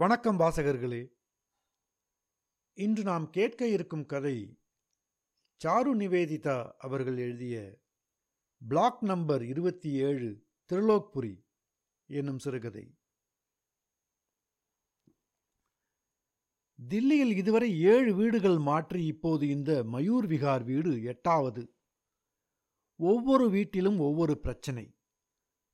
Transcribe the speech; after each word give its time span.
வணக்கம் 0.00 0.38
வாசகர்களே. 0.38 1.06
இன்று 2.74 3.02
நாம் 3.02 3.30
கேட்க 3.30 3.68
இருக்கும் 3.68 4.06
கதை 4.06 4.58
சாரு 5.64 5.94
நிவேதிதா 5.94 6.70
அவர்கள் 6.78 7.16
எழுதிய 7.16 7.78
பிளாக் 8.68 9.04
நம்பர் 9.04 9.44
இருபத்தி 9.44 9.90
ஏழு 9.92 10.46
திருலோக்புரி 10.72 11.44
என்னும் 12.06 12.38
சிறுகதை. 12.38 12.98
தில்லியில் 16.88 17.36
இதுவரை 17.36 17.80
ஏழு 17.80 18.14
வீடுகள் 18.14 18.58
மாற்றி 18.58 19.06
இப்போது 19.06 19.48
இந்த 19.48 19.84
மயூர் 19.84 20.26
விகார் 20.26 20.64
வீடு 20.64 21.02
எட்டாவது. 21.02 21.74
ஒவ்வொரு 22.96 23.50
வீட்டிலும் 23.50 23.98
ஒவ்வொரு 23.98 24.38
பிரச்சனை. 24.38 24.96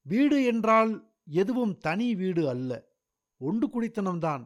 வீடு 0.03 0.45
என்றால் 0.45 1.15
எதுவும் 1.25 1.79
தனி 1.79 2.15
வீடு 2.15 2.49
அல்ல. 2.49 2.86
ஒன்று 3.39 3.67
குடித்தனம்தான். 3.69 4.45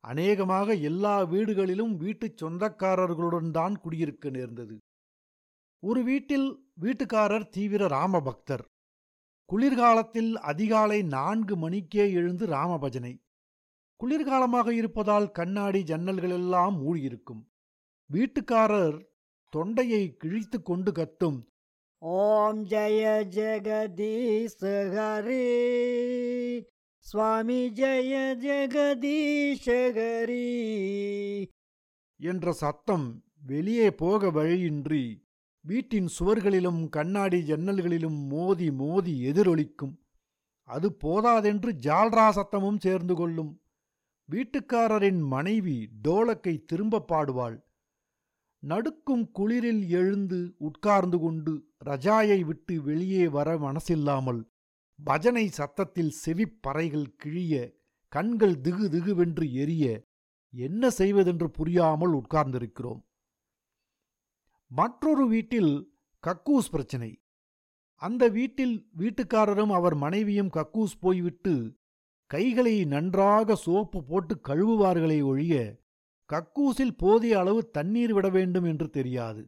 அநேகமாக 0.00 0.74
எல்லா 0.74 1.22
வீடுகளிலும் 1.22 1.96
வீட்டுச் 1.96 2.44
சொந்தக்காரர்களுடன் 2.44 3.50
தான் 3.50 3.80
குடியிருக்க 3.80 4.30
நேர்ந்தது. 4.30 4.78
ஒரு 5.82 6.04
வீட்டில் 6.04 6.72
வீட்டுக்காரர் 6.80 7.48
தீவிர 7.48 7.86
ராமபக்தர். 7.86 8.64
குளிர்காலத்தில் 9.44 10.38
அதிகாலை 10.38 11.02
நான்கு 11.02 11.56
மணிக்கே 11.56 12.12
எழுந்து 12.12 12.46
ராமபஜனை. 12.46 13.18
குளிர்காலமாக 14.00 14.70
இருப்பதால் 14.70 15.30
கண்ணாடி 15.30 15.82
ஜன்னல்களெல்லாம் 15.82 16.78
மூடியிருக்கும். 16.78 17.48
வீட்டுக்காரர் 18.12 19.04
தொண்டையை 19.48 20.16
கிழித்து 20.16 20.62
கொண்டு 20.62 20.92
கத்தும் 20.92 21.38
ஓம் 21.98 22.64
ஜெய 22.64 23.04
ஜெகதீஷ் 23.36 24.56
சுவாமி 27.06 27.70
ஜெய 27.70 28.12
ஜெகதீஷகரி. 28.44 29.04
என்ற 32.16 32.52
சத்தம் 32.52 33.22
வெளியே 33.46 33.90
போக 33.90 34.30
வழியின்றி 34.30 35.26
வீட்டின் 35.60 36.08
சுவர்களிலும் 36.18 36.88
கண்ணாடி 36.88 37.40
ஜன்னல்களிலும் 37.40 38.26
மோதி 38.28 38.72
மோதி 38.72 39.26
எதிரொலிக்கும். 39.26 39.94
அது 40.62 40.92
போதாதென்று 40.92 41.72
ஜால்ரா 41.72 42.26
சத்தமும் 42.30 42.78
சேர்ந்து 42.78 43.14
கொள்ளும். 43.14 43.60
வீட்டுக்காரரின் 44.30 45.20
மனைவி 45.20 45.88
டோலக்கை 46.08 46.64
திரும்ப 46.64 47.04
பாடுவாள். 47.08 47.62
நடுக்கும் 48.58 49.30
குளிரில் 49.38 49.88
எழுந்து 49.88 50.54
உட்கார்ந்து 50.58 51.18
கொண்டு 51.18 51.66
ரஜாயை 51.84 52.40
விட்டு 52.40 52.82
வெளியே 52.82 53.28
வர 53.28 53.58
மனசில்லாமல் 53.58 54.54
பஜனை 54.98 55.48
சத்தத்தில் 55.48 56.12
செவிப்பறைகள் 56.24 57.08
கிழிய 57.16 57.54
கண்கள் 58.08 58.54
திகு 58.60 58.86
திகுவென்று 58.94 59.52
எரிய 59.52 59.84
என்ன 60.50 60.90
செய்வதென்று 60.90 61.50
புரியாமல் 61.50 62.12
உட்கார்ந்திருக்கிறோம். 62.12 63.00
மற்றொரு 64.66 65.28
வீட்டில் 65.28 65.72
கக்கூஸ் 66.24 66.68
பிரச்சனை. 66.70 67.22
அந்த 67.94 68.28
வீட்டில் 68.28 68.90
வீட்டுக்காரரும் 68.98 69.72
அவர் 69.72 69.94
மனைவியும் 69.94 70.50
கக்கூஸ் 70.50 70.96
போய்விட்டு 71.00 71.80
கைகளை 72.26 72.84
நன்றாக 72.84 73.54
சோப்பு 73.54 74.04
போட்டு 74.04 74.40
கழுவுவார்களே 74.48 75.24
ஒழிய 75.24 75.84
கக்கூசில் 76.30 76.96
போதிய 76.96 77.38
அளவு 77.38 77.70
தண்ணீர் 77.70 78.12
விட 78.12 78.28
வேண்டும் 78.28 78.64
என்று 78.64 78.90
தெரியாது. 78.90 79.42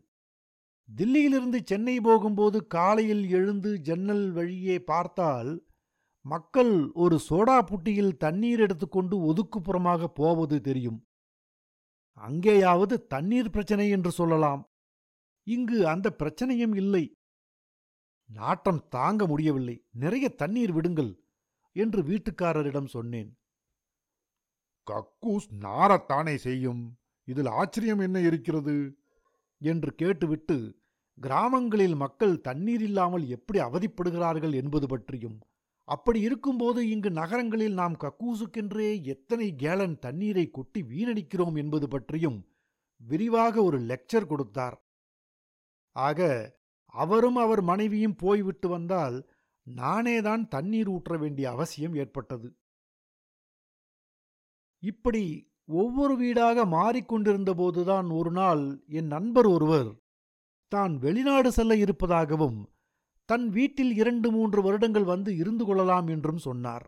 தில்லியிலிருந்து 0.97 1.59
சென்னை 1.65 2.01
போகும்போது 2.01 2.67
காலையில் 2.67 3.31
எழுந்து 3.31 3.81
ஜன்னல் 3.81 4.31
வழியே 4.31 4.81
பார்த்தால் 4.81 5.67
மக்கள் 6.21 6.91
ஒரு 6.93 7.21
சோடா 7.29 7.59
புட்டியில் 7.63 8.17
தண்ணீர் 8.17 8.61
எடுத்துக்கொண்டு 8.61 9.33
ஒதுக்குப்புறமாக 9.33 10.05
போவது 10.05 10.61
தெரியும். 10.61 11.07
அங்கேயாவது 12.13 13.07
தண்ணீர் 13.07 13.51
பிரச்சனை 13.51 13.89
என்று 13.91 14.11
சொல்லலாம். 14.11 14.71
இங்கு 15.47 15.89
அந்த 15.89 16.15
பிரச்சனையும் 16.19 16.75
இல்லை. 16.75 17.17
நாட்டம் 18.29 18.89
தாங்க 18.89 19.27
முடியவில்லை. 19.27 19.85
நிறைய 19.91 20.29
தண்ணீர் 20.29 20.73
விடுங்கள் 20.73 21.25
என்று 21.73 22.03
வீட்டுக்காரரிடம் 22.03 22.87
சொன்னேன். 22.87 23.39
கக்கூஸ் 24.87 25.49
நாரத்தானே 25.61 26.35
செய்யும். 26.35 26.99
இதில் 27.25 27.47
ஆச்சரியம் 27.47 27.99
என்ன 27.99 28.21
இருக்கிறது? 28.21 28.99
என்று 29.61 29.95
கேட்டுவிட்டு 29.95 30.57
கிராமங்களில் 31.19 31.95
மக்கள் 31.95 32.41
தண்ணீர் 32.41 32.81
இல்லாமல் 32.81 33.29
எப்படி 33.29 33.59
அவதிப்படுகிறார்கள் 33.59 34.55
என்பது 34.55 34.87
பற்றியும் 34.87 35.39
அப்படி 35.89 36.21
இருக்கும்போது 36.21 36.89
இங்கு 36.89 37.11
நகரங்களில் 37.11 37.73
நாம் 37.73 37.97
கக்கூசுக்கென்றே 37.97 39.03
எத்தனை 39.05 39.55
கேலன் 39.55 39.99
தண்ணீரை 39.99 40.51
கொட்டி 40.51 40.83
வீணடிக்கிறோம் 40.83 41.57
என்பது 41.57 41.89
பற்றியும் 41.89 42.39
விரிவாக 43.01 43.63
ஒரு 43.63 43.79
லெக்சர் 43.81 44.27
கொடுத்தார். 44.27 44.77
ஆக 45.93 46.21
அவரும் 46.95 47.37
அவர் 47.37 47.63
மனைவியும் 47.63 48.17
போய்விட்டு 48.17 48.69
வந்தால் 48.69 49.17
நானேதான் 49.67 50.49
தண்ணீர் 50.49 50.89
ஊற்ற 50.89 51.19
வேண்டிய 51.19 51.51
அவசியம் 51.51 51.95
ஏற்பட்டது. 51.95 52.49
இப்படி 54.83 55.25
ஒவ்வொரு 55.69 56.17
வீடாக 56.17 56.65
மாறிக்கொண்டிருந்தபோதுதான் 56.65 58.09
ஒரு 58.11 58.31
நாள் 58.31 58.63
என் 58.89 59.07
நண்பர் 59.07 59.47
ஒருவர் 59.47 59.91
தான் 60.73 60.95
வெளிநாடு 60.97 61.51
செல்ல 61.53 61.77
இருப்பதாகவும் 61.77 62.59
தன் 63.29 63.47
வீட்டில் 63.49 63.93
இரண்டு 63.93 64.29
மூன்று 64.31 64.61
வருடங்கள் 64.63 65.05
வந்து 65.05 65.31
இருந்து 65.37 65.65
கொள்ளலாம் 65.65 66.07
என்றும் 66.09 66.39
சொன்னார். 66.39 66.87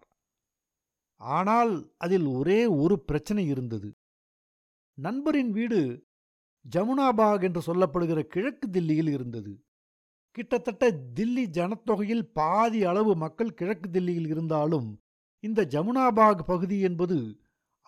ஆனால் 1.21 1.73
அதில் 1.97 2.27
ஒரே 2.27 2.61
ஒரு 2.67 2.97
பிரச்சனை 2.99 3.43
இருந்தது. 3.47 3.91
நண்பரின் 4.99 5.51
வீடு 5.51 5.81
ஜமுனாபாக் 6.65 7.43
என்று 7.43 7.61
சொல்லப்படுகிற 7.67 8.21
கிழக்கு 8.27 8.67
தில்லியில் 8.71 9.09
இருந்தது. 9.09 9.53
கிட்டத்தட்ட 10.37 10.85
தில்லி 11.15 11.45
ஜனத்தொகையில் 11.49 12.25
பாதி 12.33 12.81
அளவு 12.85 13.13
மக்கள் 13.17 13.55
கிழக்கு 13.55 13.89
தில்லியில் 13.91 14.29
இருந்தாலும் 14.29 14.89
இந்த 15.45 15.61
ஜமுனாபாக் 15.71 16.43
பகுதி 16.47 16.79
என்பது 16.81 17.19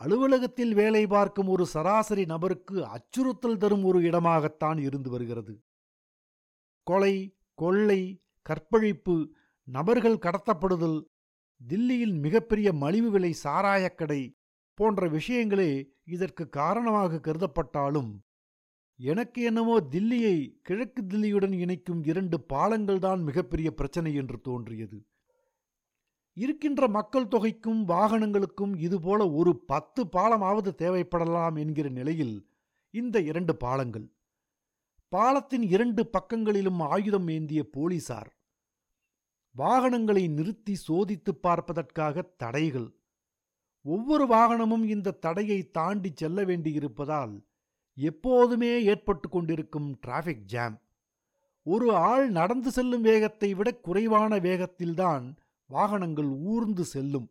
அலுவலகத்தில் 0.01 0.75
வேலை 0.75 1.07
பார்க்கும் 1.07 1.49
ஒரு 1.49 1.67
சராசரி 1.67 2.25
நபருக்கு 2.25 2.87
அச்சுறுத்தல் 2.87 3.57
தரும் 3.57 3.85
ஒரு 3.85 3.99
இடமாகத்தான் 4.01 4.79
இருந்து 4.79 5.11
வருகிறது. 5.11 5.55
கொலை 6.87 7.15
கொள்ளை 7.55 8.01
கற்பழிப்பு 8.43 9.35
நபர்கள் 9.69 10.19
கடத்தப்படுதல் 10.19 10.99
தில்லியில் 11.61 12.15
மிகப்பெரிய 12.21 12.73
மலிவு 12.73 13.11
விலை 13.11 13.35
சாராயக்கடை 13.45 14.37
போன்ற 14.79 15.09
விஷயங்களே 15.09 15.73
இதற்கு 16.05 16.49
காரணமாக 16.49 17.21
கருதப்பட்டாலும் 17.23 18.11
எனக்கு 18.97 19.43
என்னவோ 19.43 19.81
தில்லியை 19.91 20.37
கிழக்கு 20.63 21.03
தில்லியுடன் 21.03 21.53
இணைக்கும் 21.53 22.03
இரண்டு 22.05 22.37
பாலங்கள்தான் 22.49 23.23
மிகப்பெரிய 23.23 23.71
பிரச்சனை 23.71 24.15
என்று 24.15 24.41
தோன்றியது. 24.41 24.99
இருக்கின்ற 26.35 26.89
மக்கள் 26.89 27.27
தொகைக்கும் 27.27 27.89
வாகனங்களுக்கும் 27.89 28.79
இதுபோல 28.79 29.31
ஒரு 29.31 29.57
பத்து 29.57 30.05
பாலமாவது 30.05 30.75
தேவைப்படலாம் 30.75 31.59
என்கிற 31.59 31.89
நிலையில் 31.89 32.49
இந்த 32.91 33.21
இரண்டு 33.21 33.57
பாலங்கள். 33.57 34.11
பாலத்தின் 35.09 35.63
இரண்டு 35.63 36.07
பக்கங்களிலும் 36.07 36.81
ஆயுதம் 36.81 37.29
ஏந்திய 37.29 37.71
போலீசார் 37.71 38.37
வாகனங்களை 39.51 40.29
நிறுத்தி 40.29 40.75
சோதித்துப் 40.75 41.43
பார்ப்பதற்காக 41.43 42.23
தடைகள். 42.23 42.95
ஒவ்வொரு 43.83 44.27
வாகனமும் 44.27 44.85
இந்த 44.85 45.11
தடையை 45.11 45.71
தாண்டி 45.71 46.13
செல்ல 46.15 46.45
வேண்டியிருப்பதால் 46.45 47.43
எப்போதுமே 47.95 48.85
ஏற்பட்டு 48.85 49.29
கொண்டிருக்கும் 49.29 49.99
டிராஃபிக் 50.07 50.45
ஜாம். 50.45 50.81
ஒரு 51.63 51.95
ஆள் 51.95 52.31
நடந்து 52.31 52.71
செல்லும் 52.71 53.03
வேகத்தை 53.03 53.55
விட 53.55 53.75
குறைவான 53.75 54.39
வேகத்தில்தான் 54.39 55.37
வாகனங்கள் 55.75 56.31
ஊர்ந்து 56.53 56.85
செல்லும். 56.95 57.29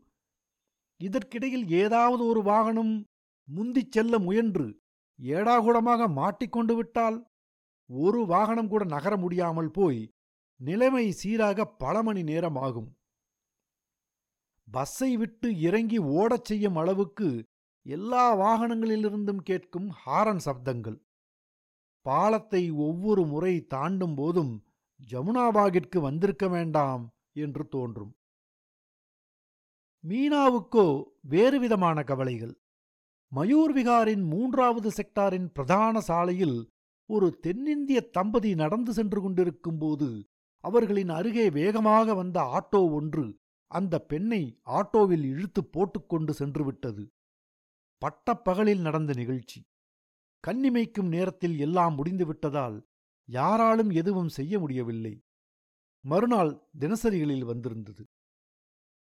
இதற்கிடையில் 1.00 1.66
ஏதாவது 1.82 2.24
ஒரு 2.26 2.42
வாகனம் 2.44 2.94
முந்திச் 3.48 3.94
செல்ல 3.96 4.16
முயன்று 4.20 4.68
ஏடாகூடமாக 5.20 6.02
மாட்டிக்கொண்டு 6.20 6.74
விட்டால் 6.76 7.18
ஒரு 7.90 8.20
வாகனம் 8.26 8.70
கூட 8.72 8.84
நகர 8.96 9.14
முடியாமல் 9.18 9.72
போய் 9.72 10.02
நிலைமை 10.60 11.06
சீராக 11.12 11.66
பல 11.84 11.96
மணி 12.04 12.22
நேரம் 12.24 12.58
ஆகும். 12.66 12.90
பஸ்ஸை 14.68 15.12
விட்டு 15.22 15.48
இறங்கி 15.68 16.00
ஓடச் 16.18 16.48
செய்யும் 16.50 16.78
அளவுக்கு 16.82 17.30
எல்லா 17.86 18.26
வாகனங்களிலிருந்தும் 18.42 19.42
கேட்கும் 19.50 19.90
ஹாரன் 20.02 20.44
சப்தங்கள். 20.46 20.98
பாலத்தை 22.06 22.64
ஒவ்வொரு 22.88 23.24
முறை 23.26 23.54
தாண்டும் 23.74 24.16
போதும் 24.16 24.54
ஜமுனாபாகிற்கு 25.00 26.00
வந்திருக்க 26.00 26.46
வேண்டாம் 26.48 27.04
என்று 27.46 27.64
தோன்றும். 27.68 28.12
மீனாவுக்கோ 30.04 31.04
வேறு 31.22 31.60
விதமான 31.60 32.04
கவலைகள். 32.04 32.54
மயூர் 33.32 33.74
விகாரின் 33.76 34.24
மூன்றாவது 34.24 34.90
செக்டாரின் 34.90 35.48
பிரதான 35.54 36.00
சாலையில் 36.00 36.58
ஒரு 37.10 37.40
தென்னிந்திய 37.40 38.00
தம்பதி 38.02 38.56
நடந்து 38.56 38.94
சென்று 38.94 39.22
கொண்டிருக்கும்போது 39.22 40.10
அவர்களின் 40.64 41.10
அருகே 41.10 41.50
வேகமாக 41.50 42.14
வந்த 42.14 42.40
ஆட்டோ 42.58 42.82
ஒன்று 42.92 43.26
அந்த 43.72 43.96
பெண்ணை 44.02 44.44
ஆட்டோவில் 44.66 45.24
இழுத்து 45.24 45.62
போட்டுக்கொண்டு 45.66 46.34
சென்றுவிட்டது 46.40 47.04
பட்டப்பகலில் 48.02 48.82
நடந்த 48.82 49.14
நிகழ்ச்சி. 49.14 49.60
கண்ணிமைக்கும் 50.44 51.10
நேரத்தில் 51.16 51.58
எல்லாம் 51.60 51.98
முடிந்துவிட்டதால் 51.98 52.78
யாராலும் 53.30 53.92
எதுவும் 53.92 54.30
செய்ய 54.30 54.54
முடியவில்லை. 54.60 55.14
மறுநாள் 56.06 56.54
தினசரிகளில் 56.80 57.46
வந்திருந்தது. 57.46 58.04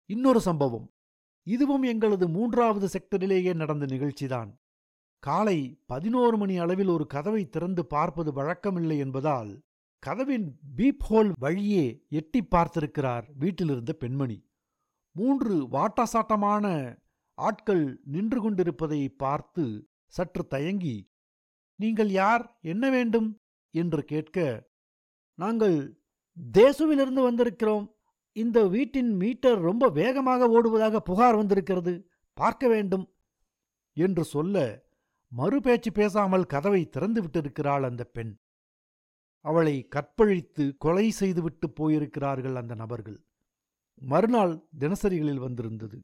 இன்னொரு 0.05 0.41
சம்பவம். 0.41 0.91
இதுவும் 1.47 1.81
எங்களது 1.81 2.29
மூன்றாவது 2.29 2.87
செக்டரிலேயே 2.87 3.53
நடந்த 3.53 3.85
நிகழ்ச்சிதான். 3.85 4.51
காலை 5.19 5.79
பதினோரு 5.85 6.37
மணி 6.37 6.57
அளவில் 6.57 6.87
ஒரு 6.87 7.07
கதவை 7.07 7.49
திறந்து 7.49 7.85
பார்ப்பது 7.85 8.31
வழக்கமில்லை 8.31 8.97
என்பதால் 8.97 9.61
கதவின் 9.99 10.59
பீப் 10.77 11.03
ஹோல் 11.09 11.31
வழியே 11.39 12.05
எட்டி 12.09 12.43
பார்த்திருக்கிறார் 12.43 13.23
வீட்டிலிருந்த 13.37 13.93
பெண்மணி. 13.93 14.45
மூன்று 15.11 15.67
வாட்டாசாட்டமான 15.67 16.97
ஆட்கள் 17.33 17.99
நின்று 18.03 18.41
கொண்டிருப்பதை 18.41 19.09
பார்த்து 19.09 19.87
சற்று 20.07 20.47
தயங்கி 20.47 21.11
நீங்கள் 21.75 22.09
யார்? 22.09 22.57
என்ன 22.61 22.89
வேண்டும்? 22.89 23.37
என்று 23.71 24.03
கேட்க 24.03 24.67
நாங்கள் 25.33 25.99
தேசுவிலிருந்து 26.53 27.21
வந்திருக்கிறோம். 27.29 27.87
இந்த 28.35 28.67
வீட்டின் 28.67 29.15
மீட்டர் 29.15 29.59
ரொம்ப 29.59 29.89
வேகமாக 29.89 30.47
ஓடுவதாக 30.47 30.97
புகார் 30.97 31.35
வந்திருக்கிறது. 31.35 32.09
பார்க்க 32.33 32.67
வேண்டும் 32.67 33.13
என்று 33.93 34.23
சொல்ல 34.23 34.85
மறுபேச்சு 35.27 35.91
பேசாமல் 35.91 36.45
கதவை 36.45 36.89
திறந்து 36.89 37.21
விட்டிருக்கிறாள் 37.21 37.81
அந்த 37.81 38.03
பெண். 38.03 38.39
அவளை 39.39 39.87
கற்பழித்து 39.87 40.77
கொலை 40.77 41.11
செய்துவிட்டு 41.11 41.67
போயிருக்கிறார்கள் 41.67 42.53
அந்த 42.53 42.75
நபர்கள். 42.75 43.25
மறுநாள் 43.95 44.63
தினசரிகளில் 44.79 45.39
வந்திருந்தது. 45.39 46.03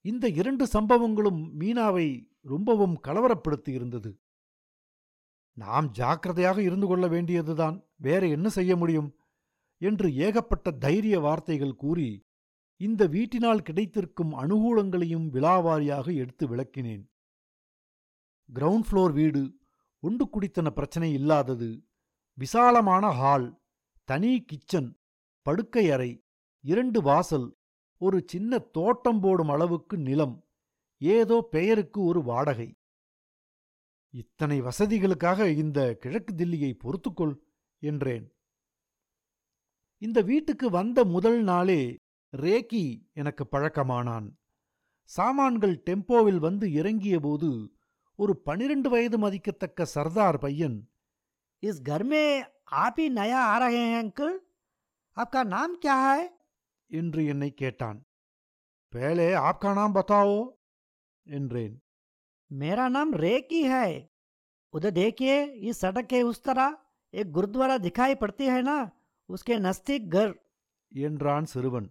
இந்த 0.00 0.28
இரண்டு 0.28 0.66
சம்பவங்களும் 0.72 1.40
மீனாவை 1.58 2.30
ரொம்பவும் 2.40 3.00
கலவரப்படுத்தி 3.08 3.68
இருந்தது. 3.68 4.20
நாம் 5.52 5.90
ஜாக்கிரதையாக 5.90 6.62
இருந்து 6.62 6.86
கொள்ள 6.86 7.08
வேண்டியதுதான். 7.08 7.84
வேற 7.96 8.26
என்ன 8.26 8.48
செய்ய 8.48 8.76
முடியும்? 8.76 9.17
என்று 9.80 10.08
ஏகப்பட்ட 10.26 10.70
தைரிய 10.70 11.20
வார்த்தைகள் 11.20 11.74
கூறி 11.74 12.26
இந்த 12.80 13.02
வீட்டினால் 13.06 13.62
கிடைத்திருக்கும் 13.62 14.32
அனுகூலங்களையும் 14.34 15.26
விலாவாரியாக 15.34 16.06
எடுத்து 16.14 16.44
விளக்கினேன். 16.48 17.04
கிரவுண்ட் 18.48 18.86
ஃப்ளோர் 18.88 19.12
வீடு 19.12 19.42
உண்டு 20.02 20.24
குடித்தன 20.24 20.68
பிரச்சனை 20.70 21.12
இல்லாதது 21.12 21.68
விசாலமான 22.38 23.04
ஹால் 23.10 23.48
தனி 24.08 24.32
கிச்சன் 24.44 24.90
படுக்கை 25.46 25.84
அறை 25.90 26.10
இரண்டு 26.64 27.02
வாசல் 27.02 27.48
ஒரு 28.00 28.18
சின்ன 28.26 28.58
தோட்டம் 28.58 29.20
போடும் 29.20 29.48
அளவுக்கு 29.48 29.96
நிலம் 29.98 30.36
ஏதோ 31.00 31.36
பெயருக்கு 31.50 32.00
ஒரு 32.04 32.20
வாடகை. 32.22 32.68
இத்தனை 34.14 34.62
வசதிகளுக்காக 34.62 35.48
இந்த 35.56 35.94
கிழக்கு 35.94 36.34
தில்லியை 36.34 36.72
பொறுத்துக்கொள் 36.84 37.34
என்றேன். 37.82 38.26
இந்த 40.01 40.21
வீட்டுக்கு 40.21 40.67
வந்த 40.69 40.99
முதல் 41.05 41.39
நாளே 41.43 41.81
ரேக்கி 42.33 42.85
எனக்கு 43.13 43.43
பழக்கமானான் 43.45 44.27
சாமான்கள் 45.09 45.75
டெம்போவில் 45.87 46.39
வந்து 46.39 46.65
இறங்கியபோது 46.73 47.51
ஒரு 48.19 48.33
பனிரெண்டு 48.43 48.87
வயது 48.89 49.17
மதிக்கத்தக்க 49.17 49.85
சர்தார் 49.95 50.39
பையன் 50.39 50.79
इस 51.63 51.81
घर 51.81 52.03
में 52.03 52.25
आप 52.75 52.95
ही 52.97 53.09
नया 53.11 53.41
आ 53.43 53.57
रहे 53.57 53.77
हैं 53.81 53.99
अंकल 53.99 54.31
आपका 55.17 55.43
नाम 55.51 55.75
क्या 55.83 55.97
है 56.07 56.21
என்று 56.91 57.21
என்னை 57.25 57.49
கேட்டான் 57.53 57.99
பேலே 58.93 59.27
ஆப்கா 59.41 59.69
நாம் 59.73 59.95
பத்தாவோ 59.97 60.41
என்றேன் 61.27 61.75
मेरा 62.51 62.85
नाम 62.89 63.09
रेकी 63.23 63.61
है 63.65 63.87
उधर 64.73 64.91
देखिए 64.93 65.35
इस 65.67 65.79
सड़क 65.79 66.05
के 66.07 66.19
उस 66.23 66.39
तरह 66.43 66.67
एक 67.13 67.31
गुरुद्वारा 67.31 67.77
दिखाई 67.79 68.15
पड़ती 68.15 68.45
है 68.45 68.61
ना 68.61 68.75
உஸ்கே 69.28 69.58
நஸ்திக் 69.58 70.10
கர் 70.10 70.34
என்றான் 70.88 71.44
சிறுவன். 71.44 71.88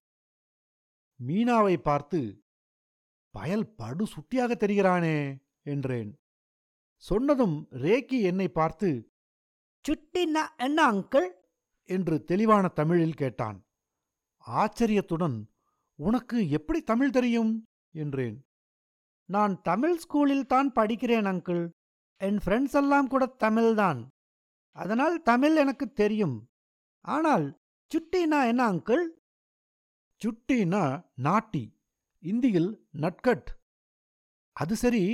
மீனாவை 1.19 1.77
பார்த்து 1.77 2.43
பயல் 3.29 3.67
படு 3.75 4.05
சுட்டியாக 4.05 4.53
தெரிகிறானே 4.53 5.37
என்றேன். 5.63 6.15
சொன்னதும் 6.95 7.67
ரேக்கி 7.71 8.21
என்னை 8.21 8.47
பார்த்து 8.49 9.11
சுட்டின்னா 9.85 10.43
என்ன 10.57 10.91
அங்கிள்? 10.91 11.29
என்று 11.83 12.23
தெளிவான 12.23 12.67
தமிழில் 12.67 13.13
கேட்டான். 13.13 13.59
ஆச்சரியத்துடன் 14.37 15.37
உனக்கு 15.99 16.49
எப்படி 16.49 16.81
தமிழ் 16.81 17.09
தெரியும்? 17.09 17.63
என்றேன். 17.91 18.47
நான் 19.25 19.61
தமிழ் 19.61 19.97
ஸ்கூலில் 19.97 20.45
தான் 20.45 20.71
படிக்கிறேன் 20.71 21.29
அங்கிள். 21.33 21.63
என் 22.21 22.39
ஃப்ரெண்ட்ஸ் 22.45 22.73
எல்லாம் 22.73 23.07
கூட 23.07 23.35
தமிழ்தான். 23.39 24.07
அதனால் 24.71 25.21
தமிழ் 25.21 25.55
எனக்கு 25.55 25.91
தெரியும். 25.91 26.47
ஆனால் 27.04 27.46
சுட்டினா 27.90 28.38
என்ன 28.46 28.62
அங்கிள் 28.64 29.04
சுட்டினா 30.22 30.82
நாட்டி 31.18 31.64
இந்தியில் 32.22 32.70
நட்கட் 33.00 33.50
அது 34.56 34.74
சரி 34.76 35.04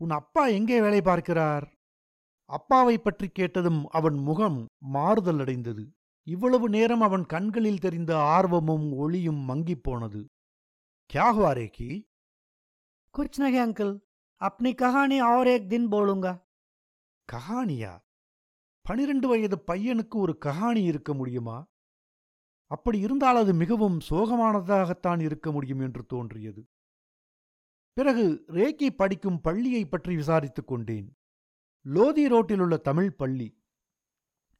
உன் 0.00 0.10
அப்பா 0.10 0.42
எங்கே 0.48 0.78
வேலை 0.80 1.00
பார்க்கிறார் 1.00 1.66
அப்பாவை 2.50 2.96
பற்றி 2.98 3.28
கேட்டதும் 3.28 3.82
அவன் 3.90 4.18
முகம் 4.20 4.58
மாறுதல் 4.92 5.40
அடைந்தது 5.40 5.84
இவ்வளவு 6.26 6.66
நேரம் 6.68 7.00
அவன் 7.00 7.24
கண்களில் 7.26 7.80
தெரிந்த 7.80 8.12
ஆர்வமும் 8.36 8.88
ஒளியும் 8.96 9.42
மங்கிப் 9.50 9.82
போனது 9.82 10.22
क्या 11.10 11.26
हुआ 11.28 11.52
रेखी 11.52 11.88
कुछ 13.14 13.38
नहीं 13.40 13.58
अंकल 13.58 13.90
अपनी 14.40 14.72
कहानी 14.74 15.18
और 15.22 15.48
एक 15.48 15.68
दिन 15.68 15.88
बोलूंगा 15.88 16.32
கஹானியா 17.28 17.92
பனிரெண்டு 18.81 19.27
வயது 19.27 19.63
பையனுக்கு 19.67 20.15
ஒரு 20.15 20.37
கஹானி 20.45 20.83
இருக்க 20.83 21.13
முடியுமா? 21.13 21.67
அப்படி 22.67 22.99
இருந்தால் 22.99 23.35
அது 23.35 23.53
மிகவும் 23.53 23.99
சோகமானதாகத்தான் 24.09 25.21
இருக்க 25.21 25.51
முடியும் 25.51 25.79
என்று 25.79 26.05
தோன்றியது. 26.05 26.67
பிறகு 27.93 28.43
ரேக்கி 28.47 28.89
படிக்கும் 28.89 29.41
பள்ளியைப் 29.41 29.91
பற்றி 29.91 30.15
விசாரித்துக் 30.15 30.67
கொண்டேன். 30.67 31.17
லோதி 31.81 32.27
ரோட்டிலுள்ள 32.27 32.77
தமிழ் 32.77 33.15
பள்ளி. 33.15 33.63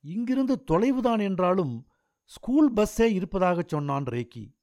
இங்கிருந்து 0.02 0.64
தொலைவுதான் 0.72 1.22
என்றாலும் 1.22 1.88
ஸ்கூல் 2.26 2.74
பஸ்ஸே 2.74 3.12
இருப்பதாகச் 3.12 3.68
சொன்னான் 3.68 4.04
ரேக்கி. 4.04 4.56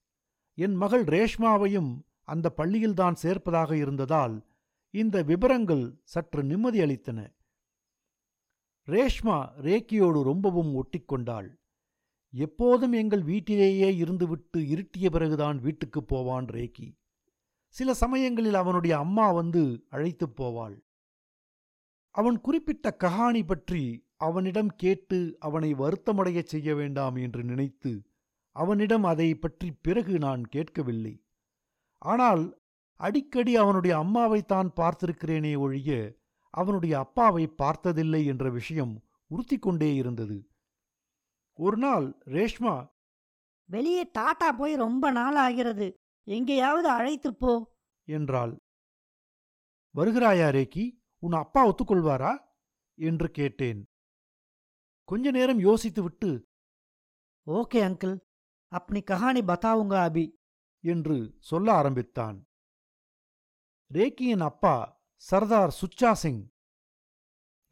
என் 0.54 0.74
மகள் 0.74 1.04
ரேஷ்மாவையும் 1.04 2.00
அந்த 2.24 2.54
பள்ளியில்தான் 2.56 3.14
சேர்ப்பதாக 3.22 3.72
இருந்ததால் 3.72 4.46
இந்த 4.90 5.22
விபரங்கள் 5.22 6.00
சற்று 6.04 6.44
நிம்மதி 6.44 6.78
அளித்தன. 6.78 7.36
ரேஷ்மா 8.88 9.50
ரேக்கியோடு 9.62 10.22
ரொம்பவும் 10.22 10.72
ஒட்டிக்கொண்டாள். 10.74 11.48
எப்போதும் 12.30 12.92
எங்கள் 12.92 13.22
வீட்டிலேயே 13.22 14.02
இருந்துவிட்டு 14.02 14.56
இருட்டிய 14.56 15.10
பிறகுதான் 15.10 15.58
வீட்டுக்குப் 15.58 16.08
போவான் 16.08 16.44
ரேக்கி. 16.44 16.96
சில 17.68 17.94
சமயங்களில் 17.94 18.54
அவனுடைய 18.54 18.98
அம்மா 18.98 19.32
வந்து 19.32 19.86
அழைத்துப் 19.88 20.42
போவாள். 20.42 20.80
அவன் 22.10 22.40
குறிப்பிட்ட 22.40 22.96
கஹானி 22.98 23.46
பற்றி 23.46 24.06
அவனிடம் 24.16 24.68
கேட்டு 24.76 25.36
அவனை 25.40 25.74
வருத்தமடையச் 25.74 26.44
செய்ய 26.44 26.74
வேண்டாம் 26.74 27.16
என்று 27.16 27.44
நினைத்து 27.44 28.02
அவனிடம் 28.50 29.04
அதை 29.04 29.34
பற்றி 29.34 29.72
பிறகு 29.72 30.18
நான் 30.18 30.44
கேட்கவில்லை. 30.44 31.24
ஆனால் 31.98 32.60
அடிக்கடி 32.94 33.56
அவனுடைய 33.56 33.96
அம்மாவைத்தான் 33.98 34.70
பார்த்திருக்கிறேனே 34.76 35.58
ஒழிய 35.58 36.16
அவனுடைய 36.58 36.98
அப்பாவை 36.98 37.46
பார்த்ததில்லை 37.46 38.26
என்ற 38.26 38.50
விஷயம் 38.50 39.02
உறுத்தி 39.26 39.58
கொண்டே 39.58 39.94
இருந்தது. 39.94 40.50
ஒரு 41.52 41.76
நாள் 41.76 42.22
ரேஷ்மா 42.24 42.88
வெளியே 43.64 44.10
தாத்தா 44.10 44.52
போய் 44.52 44.74
ரொம்ப 44.74 45.10
நாள் 45.10 45.36
ஆகிறது. 45.36 45.94
எங்கேயாவது 46.26 46.88
அழைத்து 46.88 47.34
போ 47.34 47.52
என்றாள். 48.08 48.56
வருகிறாயா 49.94 50.48
ரேக்கி 50.58 50.84
உன் 51.18 51.32
அப்பா 51.32 51.60
ஒத்துக்கொள்வாரா? 51.66 52.32
என்று 52.98 53.30
கேட்டேன். 53.30 53.80
கொஞ்ச 55.04 55.30
நேரம் 55.30 55.58
யோசித்து 55.58 56.02
விட்டு 56.02 56.30
ஓகே 57.46 57.80
அங்கிள் 57.88 58.16
அப்னி 58.72 59.00
கஹானி 59.02 59.42
பத்தாவுங்க 59.50 59.94
அபி 60.06 60.24
என்று 60.84 61.16
சொல்ல 61.40 61.72
ஆரம்பித்தான். 61.72 62.38
ரேக்கியின் 63.94 64.42
அப்பா 64.42 64.97
சர்தார் 65.20 65.76
சுச்சா 65.80 66.12
சிங் 66.12 66.42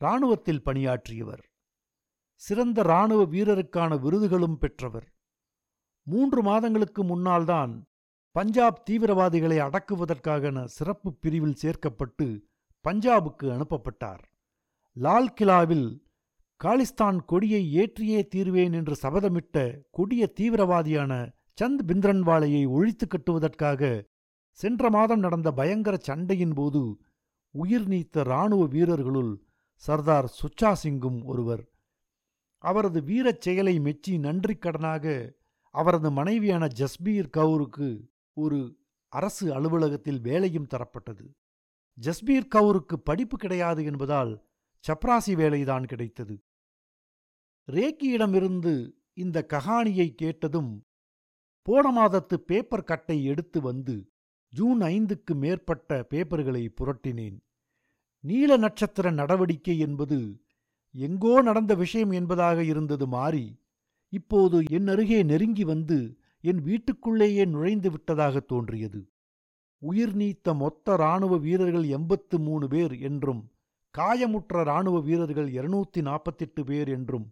இராணுவத்தில் 0.01 0.63
பணியாற்றியவர். 0.63 1.45
சிறந்த 2.35 2.81
இராணுவ 2.81 3.23
வீரருக்கான 3.25 3.99
விருதுகளும் 4.01 4.55
பெற்றவர். 4.55 5.07
மூன்று 6.07 6.43
மாதங்களுக்கு 6.43 7.05
முன்னால்தான் 7.05 7.73
பஞ்சாப் 8.31 8.83
தீவிரவாதிகளை 8.91 9.59
அடக்குவதற்கான 9.59 10.65
சிறப்பு 10.65 11.13
பிரிவில் 11.15 11.57
சேர்க்கப்பட்டு 11.63 12.27
பஞ்சாபுக்கு 12.85 13.47
அனுப்பப்பட்டார். 13.57 14.25
லால் 14.97 15.33
கிலாவில் 15.41 15.89
காலிஸ்தான் 16.65 17.25
கொடியை 17.25 17.63
ஏற்றியே 17.77 18.21
தீர்வேன் 18.35 18.73
என்று 18.73 18.95
சபதமிட்ட 19.03 19.81
கொடிய 19.91 20.33
தீவிரவாதியான 20.41 21.13
சந்த் 21.61 21.83
பிந்திரன்வாலையை 21.87 22.69
ஒழித்து 22.69 23.07
கட்டுவதற்காக 23.07 24.05
சென்ற 24.51 24.91
மாதம் 24.91 25.19
நடந்த 25.19 25.53
பயங்கர 25.53 25.97
சண்டையின் 25.97 26.55
போது 26.55 26.83
உயிர் 27.57 27.89
நீத்த 27.89 28.21
இராணுவ 28.21 28.67
வீரர்களுள் 28.67 29.33
சர்தார் 29.75 30.29
சுச்சா 30.41 30.73
சிங்கும் 30.73 31.21
ஒருவர். 31.25 31.63
அவரது 32.65 33.01
வீரச் 33.03 33.41
செயலை 33.41 33.81
மெச்சி 33.81 34.13
நன்றிக்கடனாக 34.19 35.07
அவரது 35.75 36.11
மனைவியான 36.11 36.65
ஜஸ்பீர் 36.67 37.29
கவுருக்கு 37.37 37.89
ஒரு 38.33 38.59
அரசு 39.13 39.55
அலுவலகத்தில் 39.55 40.21
வேலையும் 40.21 40.71
தரப்பட்டது. 40.75 41.27
ஜஸ்பீர் 41.99 42.49
கவுருக்கு 42.55 42.97
படிப்பு 43.05 43.37
கிடையாது 43.37 43.85
என்பதால் 43.85 44.33
சப்ராசி 44.85 45.33
வேலைதான் 45.43 45.87
கிடைத்தது. 45.87 46.37
ரேக்கியிடமிருந்து 47.73 48.75
இந்த 49.15 49.47
கஹானியை 49.53 50.09
கேட்டதும் 50.15 50.73
போன 51.67 51.85
மாதத்து 51.97 52.37
பேப்பர் 52.47 52.85
கட்டை 52.85 53.25
எடுத்து 53.25 53.61
வந்து 53.61 53.97
ஜூன் 54.57 54.81
ஐந்துக்கு 54.87 55.33
மேற்பட்ட 55.35 55.91
பேப்பர்களை 56.11 56.63
புரட்டினேன். 56.79 57.37
நீல 58.25 58.51
நட்சத்திர 58.57 59.07
நடவடிக்கை 59.11 59.77
என்பது 59.79 60.19
எங்கோ 60.95 61.35
நடந்த 61.43 61.73
விஷயம் 61.75 62.11
என்பதாக 62.11 62.59
இருந்தது 62.65 63.07
மாறி 63.07 63.47
இப்போது 64.13 64.57
என் 64.71 64.89
அருகே 64.89 65.19
நெருங்கி 65.23 65.65
வந்து 65.65 65.99
என் 66.45 66.61
வீட்டுக்குள்ளேயே 66.63 67.45
நுழைந்து 67.45 67.89
விட்டதாக 67.91 68.41
தோன்றியது. 68.41 69.01
உயிர் 69.83 70.15
நீத்த 70.17 70.55
மொத்த 70.55 70.95
இராணுவ 70.95 71.35
வீரர்கள் 71.39 71.87
எண்பத்து 71.97 72.37
மூணு 72.39 72.67
பேர் 72.69 72.95
என்றும் 73.01 73.43
காயமுற்ற 73.95 74.61
இராணுவ 74.61 74.97
வீரர்கள் 75.01 75.49
இருநூத்தி 75.53 76.01
நாற்பத்தெட்டு 76.01 76.63
பேர் 76.65 76.89
என்றும் 76.89 77.27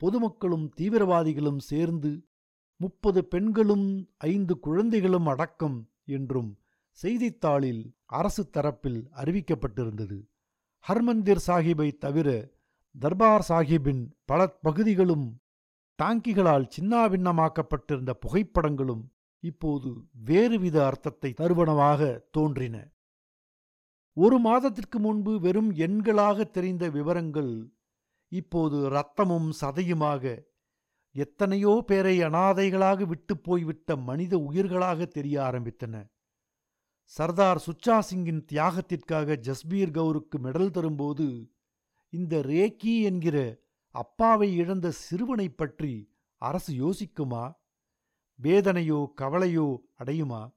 பொதுமக்களும் 0.00 0.66
தீவிரவாதிகளும் 0.80 1.62
சேர்ந்து 1.70 2.10
முப்பது 2.80 3.20
பெண்களும் 3.24 3.86
ஐந்து 4.26 4.54
குழந்தைகளும் 4.58 5.26
அடக்கம் 5.26 5.78
என்றும் 6.18 6.50
செய்தித்தாளில் 6.98 7.82
அரசு 8.18 8.42
தரப்பில் 8.56 9.00
அறிவிக்கப்பட்டிருந்தது. 9.20 10.18
ஹர்மந்திர் 10.84 11.42
சாஹிப்பை 11.46 11.88
தவிர 11.98 12.28
தர்பார் 12.94 13.44
சாஹிப்பின் 13.48 14.02
பல 14.24 14.40
பகுதிகளும் 14.66 15.26
டாங்கிகளால் 15.98 16.66
சின்னாபின்னமாக்கப்பட்டிருந்த 16.76 18.12
புகைப்படங்களும் 18.24 19.04
இப்போது 19.42 19.90
வேறுவித 20.24 20.76
அர்த்தத்தை 20.86 21.30
தருவனவாக 21.36 22.00
தோன்றின. 22.30 22.76
ஒரு 24.16 24.36
மாதத்திற்கு 24.38 24.98
முன்பு 24.98 25.32
வெறும் 25.40 25.70
எண்களாக 25.86 26.44
தெரிந்த 26.50 26.84
விவரங்கள் 26.88 27.52
இப்போது 28.32 28.76
இரத்தமும் 28.88 29.48
சதையுமாக 29.60 30.22
எத்தனையோ 31.12 31.82
பேரை 31.86 32.18
அனாதைகளாக 32.18 33.02
விட்டுப் 33.06 33.44
போய்விட்ட 33.44 33.96
மனித 33.96 34.38
உயிர்களாக 34.38 35.06
தெரிய 35.06 35.40
ஆரம்பித்தன. 35.40 36.10
சர்தார் 37.04 37.64
சுச்சா 37.66 37.98
சிங்கின் 37.98 38.44
தியாகத்திற்காக 38.52 39.36
ஜஸ்பீர் 39.36 39.90
கவுருக்கு 39.90 40.38
மெடல் 40.38 40.70
தரும்போது 40.70 41.52
இந்த 42.08 42.38
ரேக்கி 42.38 43.02
என்கிற 43.02 43.60
அப்பாவை 43.88 44.56
இழந்த 44.56 44.90
சிறுவனைப் 44.90 45.56
பற்றி 45.56 46.14
அரசு 46.36 46.72
யோசிக்குமா? 46.74 47.52
வேதனையோ 48.42 49.06
கவலையோ 49.20 49.76
அடையுமா? 50.04 50.52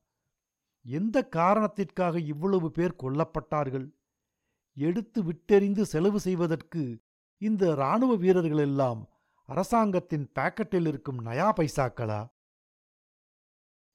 எந்த 0.83 1.27
காரணத்திற்காக 1.27 2.19
இவ்வளவு 2.19 2.71
பேர் 2.71 2.95
கொல்லப்பட்டார்கள்? 3.03 3.91
எடுத்து 4.73 5.23
விட்டெறிந்து 5.23 5.81
செலவு 5.81 6.19
செய்வதற்கு 6.19 7.01
இந்த 7.37 7.71
இராணுவ 7.71 8.17
வீரர்களெல்லாம் 8.17 9.07
அரசாங்கத்தின் 9.49 10.31
பாக்கெட்டில் 10.39 10.87
இருக்கும் 10.87 11.25
நயா 11.25 11.49
பைசாக்களா? 11.55 12.21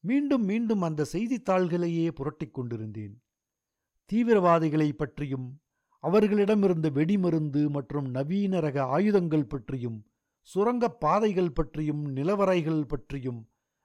மீண்டும் 0.01 0.45
மீண்டும் 0.45 0.83
அந்த 0.83 1.07
செய்தித்தாள்களையே 1.13 2.11
புரட்டிக் 2.11 2.55
கொண்டிருந்தேன். 2.55 3.23
தீவிரவாதிகளைப் 4.13 4.99
பற்றியும் 4.99 5.61
அவர்களிடமிருந்த 6.05 6.91
வெடிமருந்து 6.91 7.69
மற்றும் 7.69 8.11
நவீன 8.11 8.61
ரக 8.61 8.85
ஆயுதங்கள் 8.85 9.47
பற்றியும் 9.47 10.07
சுரங்கப் 10.41 11.01
பாதைகள் 11.01 11.53
பற்றியும் 11.53 12.17
நிலவரைகள் 12.17 12.89
பற்றியும் 12.89 13.41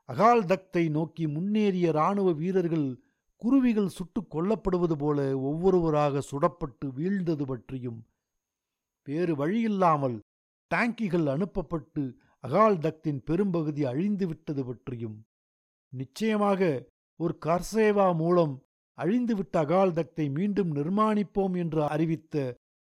அகால் 0.10 0.43
தக்தை 0.43 0.89
நோக்கி 0.89 1.27
முன்னேறிய 1.27 1.89
இராணுவ 1.89 2.32
வீரர்கள் 2.32 3.01
குருவிகள் 3.36 3.88
சுட்டுக் 3.88 4.36
கொல்லப்படுவது 4.36 4.93
போல 4.98 5.39
ஒவ்வொருவராக 5.39 6.22
சுடப்பட்டு 6.32 6.86
வீழ்ந்தது 6.86 7.46
பற்றியும் 7.46 8.05
வேறு 9.03 9.36
வழியில்லாமல் 9.36 10.20
டாங்கிகள் 10.74 11.27
அனுப்பப்பட்டு 11.27 12.03
அகால் 12.44 12.77
தக்தின் 12.77 13.20
பெரும்பகுதி 13.25 13.84
அழிந்துவிட்டது 13.84 14.62
பற்றியும் 14.65 15.18
நிச்சயமாக 15.94 16.62
ஒரு 17.20 17.34
கர்சேவா 17.46 18.08
மூலம் 18.15 18.53
அழிந்துவிட்ட 18.98 19.56
அகால் 19.58 19.94
தக்தை 19.94 20.25
மீண்டும் 20.32 20.72
நிர்மாணிப்போம் 20.75 21.56
என்று 21.58 21.82
அறிவித்த 21.88 22.36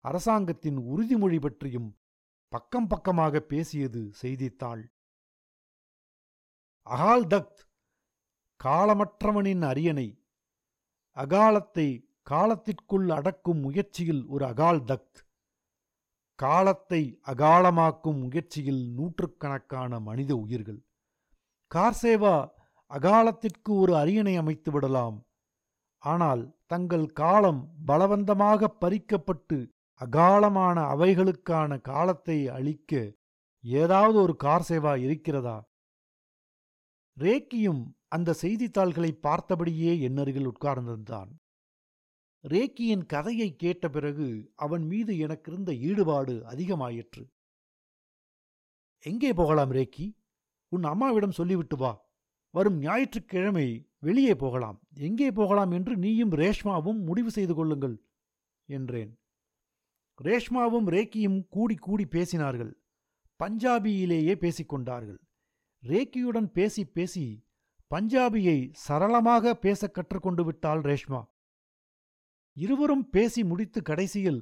அரசாங்கத்தின் 0.03 0.79
உறுதிமொழி 0.91 1.39
பற்றியும் 1.41 1.89
பக்கம் 2.51 2.87
பக்கமாக 2.87 3.39
பேசியது 3.51 4.01
செய்தித்தாள். 4.21 4.83
அகால் 6.87 7.25
தக்த் 7.27 7.61
காலமற்றவனின் 8.61 9.63
அரியணை 9.71 10.07
அகாலத்தை 11.17 11.87
காலத்திற்குள் 12.23 13.07
அடக்கும் 13.09 13.59
முயற்சியில் 13.59 14.23
ஒரு 14.25 14.43
அகால் 14.45 14.83
தக்த் 14.83 15.19
காலத்தை 16.35 17.19
அகாலமாக்கும் 17.25 18.19
முயற்சியில் 18.19 18.83
நூற்றுக்கணக்கான 18.89 19.99
மனித 19.99 20.35
உயிர்கள். 20.35 20.81
கார்சேவா 21.71 22.35
அகாலத்திற்கு 22.91 23.71
ஒரு 23.73 23.95
அரியணை 23.95 24.35
அமைத்து 24.35 24.71
விடலாம். 24.71 25.17
ஆனால் 25.97 26.57
தங்கள் 26.65 27.05
காலம் 27.11 27.61
பலவந்தமாக 27.85 28.67
பறிக்கப்பட்டு 28.81 29.57
அகாலமான 30.01 30.77
அவைகளுக்கான 30.95 31.81
காலத்தை 31.81 32.47
அளிக்க 32.47 33.13
ஏதாவது 33.63 34.21
ஒரு 34.21 34.35
கார்சேவா 34.43 34.93
இருக்கிறதா? 34.97 35.57
ரேக்கியும் 37.17 37.83
அந்த 38.07 38.33
செய்தித்தாள்களை 38.33 39.19
பார்த்தபடியே 39.21 39.93
என்னருகில் 40.07 40.49
உட்கார்ந்திருந்தான். 40.53 41.31
ரேக்கியின் 42.43 43.05
கதையை 43.05 43.55
கேட்ட 43.55 43.89
பிறகு 43.89 44.51
அவன் 44.55 44.85
மீது 44.85 45.17
எனக்கிருந்த 45.17 45.73
ஈடுபாடு 45.73 46.43
அதிகமாயிற்று. 46.45 47.29
எங்கே 49.00 49.33
போகலாம் 49.33 49.71
ரேக்கி? 49.71 50.17
உன் 50.67 50.83
அம்மாவிடம் 50.83 51.31
சொல்லிவிட்டு 51.31 51.75
வா. 51.75 52.12
வரும் 52.50 52.77
ஞாயிற்றுக்கிழமை 52.77 53.89
வெளியே 54.00 54.35
போகலாம். 54.35 54.81
எங்கே 54.93 55.31
போகலாம் 55.31 55.71
என்று 55.71 55.97
நீயும் 55.97 56.31
ரேஷ்மாவும் 56.31 57.03
முடிவு 57.03 57.31
செய்து 57.31 57.55
கொள்ளுங்கள் 57.55 58.03
என்றேன். 58.65 59.19
ரேஷ்மாவும் 60.23 60.88
ரேக்கியும் 60.88 61.47
கூடி 61.47 61.75
கூடி 61.75 62.03
பேசினார்கள். 62.03 62.73
பஞ்சாபியிலேயே 63.39 64.33
பேசிக்கொண்டார்கள் 64.35 65.19
ரேக்கியுடன் 65.83 66.45
பேசி 66.45 66.85
பேசி 66.85 67.45
பஞ்சாபியை 67.91 68.69
சரளமாக 68.71 69.55
பேசக் 69.55 69.93
கற்றுக்கொண்டு 69.93 70.43
விட்டாள் 70.45 70.81
ரேஷ்மா. 70.81 71.31
இருவரும் 72.53 73.10
பேசி 73.10 73.43
முடித்து 73.43 73.81
கடைசியில் 73.81 74.41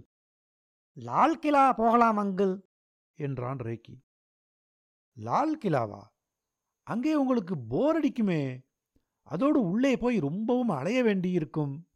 லால் 0.98 1.40
கிலா 1.40 1.74
போகலாம் 1.74 2.18
அங்கிள் 2.18 2.62
என்றான் 3.20 3.58
ரேக்கி. 3.58 3.96
லால் 5.18 5.58
கிலாவா? 5.58 6.02
அங்கே 6.88 7.16
உங்களுக்கு 7.16 7.56
போர் 7.68 8.00
அடிக்குமே. 8.00 8.60
அதோடு 9.24 9.60
உள்ளே 9.62 9.98
போய் 9.98 10.18
ரொம்பவும் 10.20 10.70
அலைய 10.70 11.04
வேண்டியிருக்கும். 11.04 11.88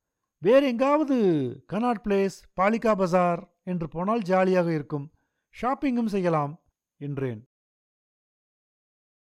வேற 0.41 0.67
எங்காவது 0.67 1.17
கனாட் 1.73 2.01
பிளேஸ் 2.03 2.37
பாலிகா 2.61 2.93
பஜார் 2.97 3.41
என்று 3.63 3.87
போனால் 3.87 4.21
ஜாலியாக 4.21 4.73
இருக்கும். 4.73 5.11
ஷாப்பிங்கும் 5.61 6.13
செய்யலாம் 6.15 6.63
என்றேன். 7.01 7.41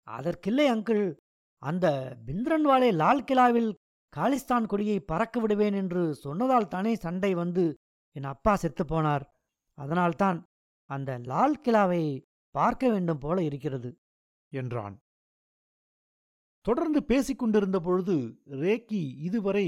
அதற்கில்லை 0.02 0.66
அங்கிள். 0.70 1.16
அந்த 1.62 1.86
பிந்திரன்வாலே 2.26 2.94
லால் 2.94 3.24
கிலாவில் 3.24 3.70
காலிஸ்தான் 4.16 4.66
கொடியை 4.66 5.00
பறக்க 5.00 5.40
விடுவேன் 5.40 5.74
என்று 5.74 6.14
சொன்னதால் 6.14 6.68
தானே 6.68 6.94
சண்டை 6.96 7.34
வந்து 7.34 7.64
என் 8.16 8.30
அப்பா 8.34 8.56
செத்துப் 8.56 8.90
போனார். 8.92 9.24
அதனால்தான் 9.74 10.38
அந்த 10.90 11.18
லால் 11.18 11.60
கிலாவை 11.64 12.02
பார்க்க 12.54 12.90
வேண்டும் 12.90 13.18
போல 13.18 13.42
இருக்கிறது 13.42 13.90
என்றான். 14.52 14.96
தொடர்ந்து 16.66 17.00
பேசிக் 17.04 17.38
கொண்டிருந்த 17.38 17.78
பொழுது 17.80 18.16
ரேக்கி 18.62 19.02
இதுவரை 19.18 19.66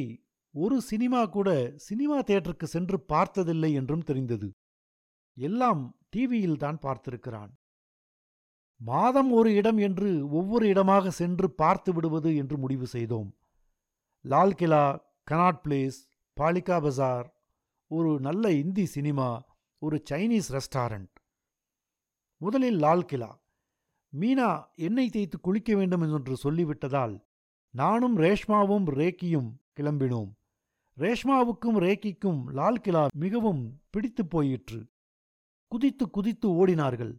ஒரு 0.54 0.80
சினிமா 0.80 1.20
கூட 1.26 1.49
சினிமா 1.76 2.18
தியேட்டருக்கு 2.20 2.64
சென்று 2.64 3.00
பார்த்ததில்லை 3.00 3.70
என்றும் 3.72 4.02
தெரிந்தது. 4.02 4.49
எல்லாம் 5.37 5.82
டிவியில் 6.11 6.58
தான் 6.58 6.78
பார்த்திருக்கிறான். 6.82 7.52
மாதம் 8.80 9.30
ஒரு 9.30 9.54
இடம் 9.54 9.78
என்று 9.78 10.30
ஒவ்வொரு 10.30 10.64
இடமாக 10.68 11.11
சென்று 11.11 11.49
பார்த்து 11.52 11.92
விடுவது 11.92 12.37
என்று 12.37 12.58
முடிவு 12.58 12.87
செய்தோம். 12.87 13.30
லால் 14.25 14.50
கிலா 14.50 15.12
கனாட் 15.31 15.61
பிளேஸ் 15.69 16.09
பாலிகா 16.41 16.83
பஜார் 16.83 17.35
ஒரு 17.87 18.21
நல்ல 18.21 18.52
இந்தி 18.52 18.87
சினிமா 18.87 19.45
ஒரு 19.79 20.02
சைனீஸ் 20.11 20.43
ரெஸ்டாரண்ட். 20.49 21.11
முதலில் 22.37 22.79
லால் 22.79 23.05
கிலா 23.05 23.41
மீனா 24.21 24.64
எண்ணெய் 24.75 25.11
தேய்த்து 25.11 25.41
குளிக்க 25.41 25.76
வேண்டும் 25.76 26.00
என்று 26.00 26.37
சொல்லிவிட்டதால் 26.43 27.21
நானும் 27.71 28.17
ரேஷ்மாவும் 28.19 28.85
ரேக்கியும் 28.87 29.52
கிளம்பினோம். 29.81 30.33
ரேஷ்மாவுக்கும் 30.97 31.79
ரேக்கிக்கும் 31.79 32.45
லால் 32.47 32.81
கிலா 32.81 33.07
மிகவும் 33.14 33.83
பிடித்துப் 33.91 34.31
போயிற்று. 34.31 34.91
குதித்து 35.67 36.11
குதித்து 36.11 36.49
ஓடினார்கள். 36.49 37.19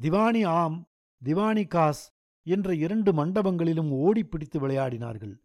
திவானி 0.00 0.42
ஆம் 0.42 0.88
திவானி 1.22 1.66
காஸ் 1.66 2.12
என்ற 2.42 2.74
இரண்டு 2.74 3.12
மண்டபங்களிலும் 3.12 3.90
ஓடிப் 3.90 4.30
பிடித்து 4.30 4.68
விளையாடினார்கள். 4.68 5.41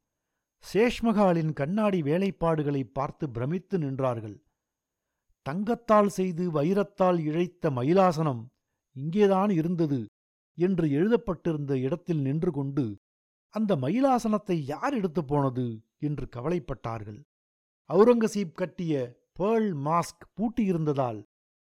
சேஷ்மகாலின் 0.74 1.54
கண்ணாடி 1.54 2.02
வேலைப்பாடுகளை 2.02 2.84
பார்த்து 2.94 3.30
பிரமித்து 3.30 3.78
நின்றார்கள். 3.80 4.38
தங்கத்தால் 5.42 6.10
செய்து 6.10 6.52
வைரத்தால் 6.52 7.20
இழைத்த 7.20 7.70
மயிலாசனம் 7.70 8.46
இங்கேதான் 8.94 9.50
இருந்தது 9.50 10.06
என்று 10.58 10.88
எழுதப்பட்டிருந்த 10.88 11.80
இடத்தில் 11.80 12.22
நின்று 12.22 12.52
கொண்டு 12.52 12.96
அந்த 13.50 13.76
மயிலாசனத்தை 13.76 14.54
யார் 14.54 14.94
எடுத்துப் 14.94 15.28
போனது 15.28 15.82
என்று 16.00 16.28
கவலைப்பட்டார்கள். 16.36 17.22
அவுரங்கசீப் 17.94 18.52
கட்டிய 18.52 19.18
பேர்ல் 19.40 19.74
மாஸ்க் 19.86 20.26
பூட்டியிருந்ததால் 20.36 21.24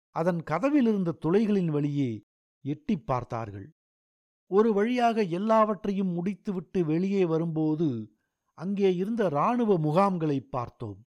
அதன் 0.09 0.43
கதவிலிருந்த 0.51 1.11
துளைகளின் 1.25 1.71
வழியே 1.71 2.21
எட்டிப் 2.65 3.05
பார்த்தார்கள். 3.05 3.71
ஒரு 4.47 4.73
வழியாக 4.73 5.21
எல்லாவற்றையும் 5.21 6.07
முடித்துவிட்டு 6.07 6.85
வெளியே 6.85 7.25
வரும்போது 7.25 8.12
அங்கே 8.53 8.95
இருந்த 8.95 9.25
இராணுவ 9.25 9.79
முகாம்களைப் 9.79 10.49
பார்த்தோம். 10.49 11.05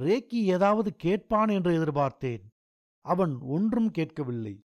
ரேக்கி 0.00 0.34
ஏதாவது 0.34 0.96
கேட்பான் 0.96 1.48
என்று 1.48 1.78
எதிர்பார்த்தேன். 1.78 2.42
அவன் 3.00 3.38
ஒன்றும் 3.40 3.90
கேட்கவில்லை. 3.90 4.64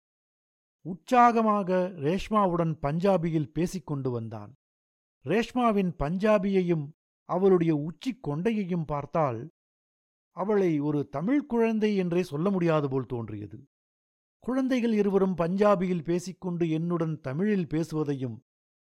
உற்சாகமாக 0.81 1.93
ரேஷ்மாவுடன் 1.97 2.79
பஞ்சாபியில் 2.83 3.51
பேசிக் 3.53 3.87
கொண்டு 3.87 4.11
வந்தான். 4.11 4.55
ரேஷ்மாவின் 5.21 5.95
பஞ்சாபியையும் 5.99 6.91
அவளுடைய 7.25 7.75
உச்சிக் 7.75 8.29
கொண்டையையும் 8.29 8.85
பார்த்தால் 8.85 9.51
அவளை 10.31 10.81
ஒரு 10.81 11.09
தமிழ் 11.09 11.47
குழந்தை 11.47 11.97
என்றே 11.97 12.23
சொல்ல 12.23 12.51
முடியாது 12.51 12.89
போல் 12.89 13.07
தோன்றியது. 13.07 13.69
குழந்தைகள் 14.41 14.93
இருவரும் 14.93 15.37
பஞ்சாபியில் 15.37 16.03
பேசிக்கொண்டு 16.03 16.71
என்னுடன் 16.71 17.21
தமிழில் 17.21 17.69
பேசுவதையும் 17.69 18.43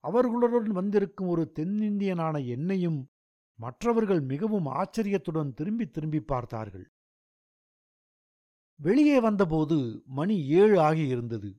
அவர்களுடன் 0.09 0.71
வந்திருக்கும் 0.71 1.29
ஒரு 1.29 1.53
தென்னிந்தியனான 1.59 2.47
என்னையும் 2.47 3.01
மற்றவர்கள் 3.59 4.21
மிகவும் 4.21 4.67
ஆச்சரியத்துடன் 4.67 5.55
திரும்பி 5.55 5.91
திரும்பி 5.91 6.21
பார்த்தார்கள். 6.21 6.87
வெளியே 8.79 9.21
வந்தபோது 9.21 10.03
மணி 10.07 10.37
ஏழு 10.49 10.79
ஆகியிருந்தது. 10.81 11.51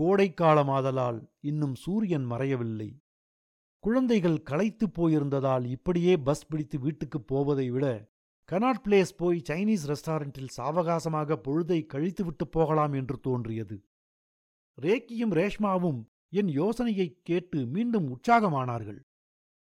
கோடைக்காலமாதலால் 0.00 1.20
இன்னும் 1.40 1.74
சூரியன் 1.74 2.30
மறையவில்லை. 2.30 2.90
குழந்தைகள் 3.78 4.42
களைத்துப் 4.42 4.94
போயிருந்ததால் 4.94 5.64
இப்படியே 5.66 6.16
பஸ் 6.16 6.46
பிடித்து 6.46 6.78
வீட்டுக்குப் 6.78 7.26
போவதை 7.26 7.70
விட 7.70 8.10
கனாட் 8.52 8.82
பிளேஸ் 8.84 9.16
போய் 9.16 9.42
சைனீஸ் 9.48 9.86
ரெஸ்டாரண்டில் 9.86 10.48
சாவகாசமாக 10.56 11.36
பொழுதை 11.36 11.86
கழித்துவிட்டு 11.86 12.46
போகலாம் 12.50 12.92
என்று 12.92 13.20
தோன்றியது. 13.20 13.76
ரேக்கியும் 14.82 15.34
ரேஷ்மாவும் 15.40 16.00
என் 16.30 16.48
யோசனையைக் 16.48 17.20
கேட்டு 17.22 17.66
மீண்டும் 17.66 18.18
உற்சாகமானார்கள். 18.18 18.98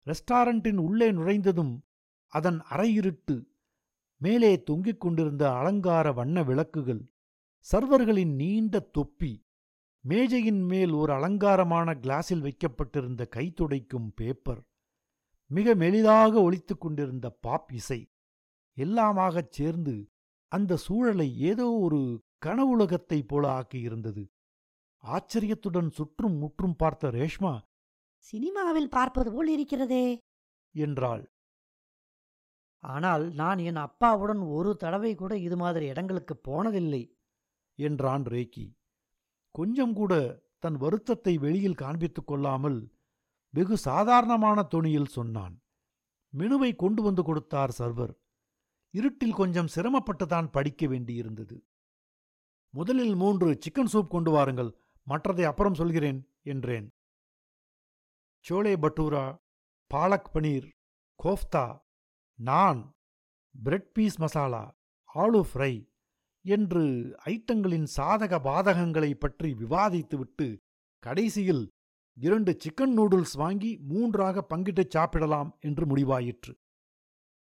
ரெஸ்டாரண்டின் 0.07 0.77
உள்ளே 0.77 1.13
நுழைந்ததும் 1.13 1.83
அதன் 2.27 2.61
அறையிருட்டு 2.71 3.45
மேலே 4.17 4.63
தொங்கிக் 4.63 5.01
கொண்டிருந்த 5.01 5.53
அலங்கார 5.53 6.13
வண்ண 6.13 6.43
விளக்குகள் 6.43 7.13
சர்வர்களின் 7.61 8.35
நீண்ட 8.35 8.79
தொப்பி 8.79 9.47
மேஜையின் 10.01 10.61
மேல் 10.61 10.91
ஒரு 10.91 11.13
அலங்காரமான 11.13 11.95
கிளாஸில் 11.95 12.41
வைக்கப்பட்டிருந்த 12.41 13.29
கைத்துடைக்கும் 13.37 14.09
பேப்பர் 14.15 14.65
மிக 15.47 15.75
மெலிதாக 15.75 16.43
ஒலித்துக் 16.43 16.81
கொண்டிருந்த 16.81 17.31
பாப் 17.31 17.73
இசை 17.73 18.13
எல்லாமாகச் 18.73 19.53
சேர்ந்து 19.53 20.11
அந்த 20.49 20.77
சூழலை 20.77 21.39
ஏதோ 21.39 21.71
ஒரு 21.71 22.25
கனவுலகத்தைப் 22.47 23.27
போல 23.27 23.61
ஆக்கியிருந்தது. 23.61 24.27
ஆச்சரியத்துடன் 25.05 25.91
சுற்றும் 25.91 26.37
முற்றும் 26.37 26.77
பார்த்த 26.77 27.11
ரேஷ்மா 27.11 27.53
சினிமாவில் 28.17 28.89
பார்ப்பது 28.89 29.33
போல் 29.33 29.49
இருக்கிறதே. 29.49 30.05
என்றாள். 30.75 31.25
ஆனால் 32.83 33.25
நான் 33.33 33.59
என் 33.59 33.77
அப்பாவுடன் 33.77 34.43
ஒரு 34.57 34.77
தடவை 34.77 35.13
கூட 35.15 35.33
இது 35.39 35.57
மாதிரி 35.57 35.87
இடங்களுக்கு 35.87 36.35
போனதில்லை 36.49 37.03
என்றான் 37.79 38.23
ரேக்கி 38.23 38.67
கொஞ்சம் 39.55 39.95
கூட 39.95 40.13
தன் 40.59 40.77
வருத்தத்தை 40.77 41.39
வெளியில் 41.39 41.81
காண்பித்துக் 41.81 42.27
கொள்ளாமல் 42.27 42.79
வெகு 43.55 43.77
சாதாரணமான 43.79 44.59
தொனியில் 44.71 45.15
சொன்னான். 45.17 45.55
மெனுவை 46.33 46.71
கொண்டு 46.77 47.01
வந்து 47.03 47.23
கொடுத்தார் 47.23 47.73
சர்வர். 47.79 48.15
இருட்டில் 48.95 49.35
கொஞ்சம் 49.35 49.71
சிரமப்பட்டுதான் 49.75 50.51
படிக்க 50.51 50.87
வேண்டியிருந்தது. 50.87 51.57
முதலில் 52.75 53.15
மூன்று 53.15 53.59
சிக்கன் 53.65 53.91
சூப் 53.93 54.11
கொண்டு 54.11 54.31
வாருங்கள் 54.31 54.71
மற்றதை 55.09 55.45
அப்புறம் 55.45 55.75
சொல்கிறேன் 55.75 56.29
என்றேன். 56.43 56.91
Chole 58.49 58.75
bhatura 58.81 59.39
palak 59.87 60.31
paneer 60.35 60.71
kofta 61.23 61.81
naan 62.35 62.97
bread 63.63 63.93
peas 63.93 64.19
masala 64.19 64.79
aloo 65.15 65.45
fry 65.53 65.89
என்று 66.43 66.81
ஐட்டங்களின் 67.25 67.87
சாதக 67.97 68.39
பாதகங்களை 68.39 69.15
பற்றி 69.15 69.53
விவாதித்துவிட்டு 69.53 70.59
கடைசியில் 70.99 71.73
இரண்டு 72.15 72.57
சிக்கன் 72.57 72.95
நூடுல்ஸ் 72.97 73.37
வாங்கி 73.37 73.79
மூன்றாக 73.79 74.47
பங்கிட்டுச் 74.51 74.91
சாப்பிடலாம் 74.91 75.57
என்று 75.61 75.87
முடிவாயிற்று. 75.87 76.55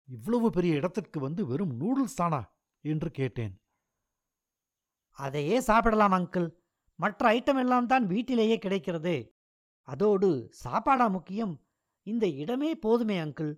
இவ்வளவு 0.06 0.50
பெரிய 0.50 0.76
இடத்திற்கு 0.76 1.20
வந்து 1.20 1.46
வெறும் 1.46 1.80
நூடுல்ஸ் 1.80 2.16
தானா? 2.16 2.58
என்று 2.82 3.12
கேட்டேன். 3.12 3.62
அதையே 5.10 5.60
சாப்பிடலாம் 5.60 6.12
அங்கிள். 6.12 6.59
மற்ற 7.00 7.22
ஐட்டம் 7.36 7.60
எல்லாம் 7.64 7.90
தான் 7.92 8.06
வீட்டிலேயே 8.06 8.56
கிடைக்கிறதே. 8.58 9.18
அதோடு 9.88 10.30
சாப்பாடா 10.64 11.08
முக்கியம்? 11.08 11.54
இந்த 12.08 12.26
இடமே 12.42 12.72
போதுமே 12.76 13.18
அங்கிள் 13.20 13.54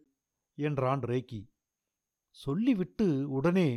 என்றான் 0.57 1.01
ரேக்கி 1.01 1.41
சொல்லிவிட்டு 2.37 3.07
உடனே 3.29 3.69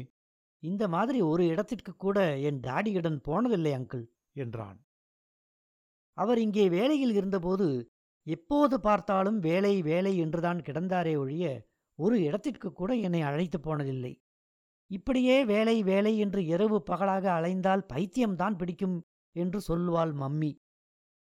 இந்த 0.63 0.85
மாதிரி 0.89 1.19
ஒரு 1.23 1.43
இடத்திற்கு 1.47 1.93
கூட 1.97 2.19
என் 2.49 2.61
டாடியுடன் 2.61 3.19
போனதில்லை 3.29 3.73
அங்கிள் 3.79 4.05
என்றான். 4.37 4.79
அவர் 6.19 6.39
இங்கே 6.39 6.65
வேலையில் 6.69 7.15
இருந்தபோது 7.15 7.67
எப்போது 8.27 8.75
பார்த்தாலும் 8.81 9.39
வேலை 9.39 9.73
வேலை 9.83 10.13
என்றுதான் 10.19 10.61
கிடந்தாரே 10.67 11.15
ஒழிய 11.17 11.47
ஒரு 11.99 12.17
இடத்திற்கு 12.23 12.69
கூட 12.73 12.91
என்னை 13.07 13.21
அழைத்து 13.23 13.59
போனதில்லை. 13.59 14.13
இப்படியே 14.91 15.37
வேலை 15.45 15.77
வேலை 15.83 16.13
என்று 16.19 16.41
இரவு 16.45 16.79
பகலாக 16.83 17.25
அலைந்தால் 17.33 17.85
பைத்தியம்தான் 17.93 18.57
பிடிக்கும் 18.57 18.97
என்று 19.35 19.61
சொல்லுவாள் 19.69 20.13
மம்மி. 20.15 20.57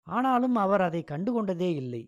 ஆனாலும் 0.04 0.56
அவர் 0.56 0.82
அதை 0.82 1.04
கண்டுகொண்டதே 1.04 1.76
இல்லை. 1.76 2.08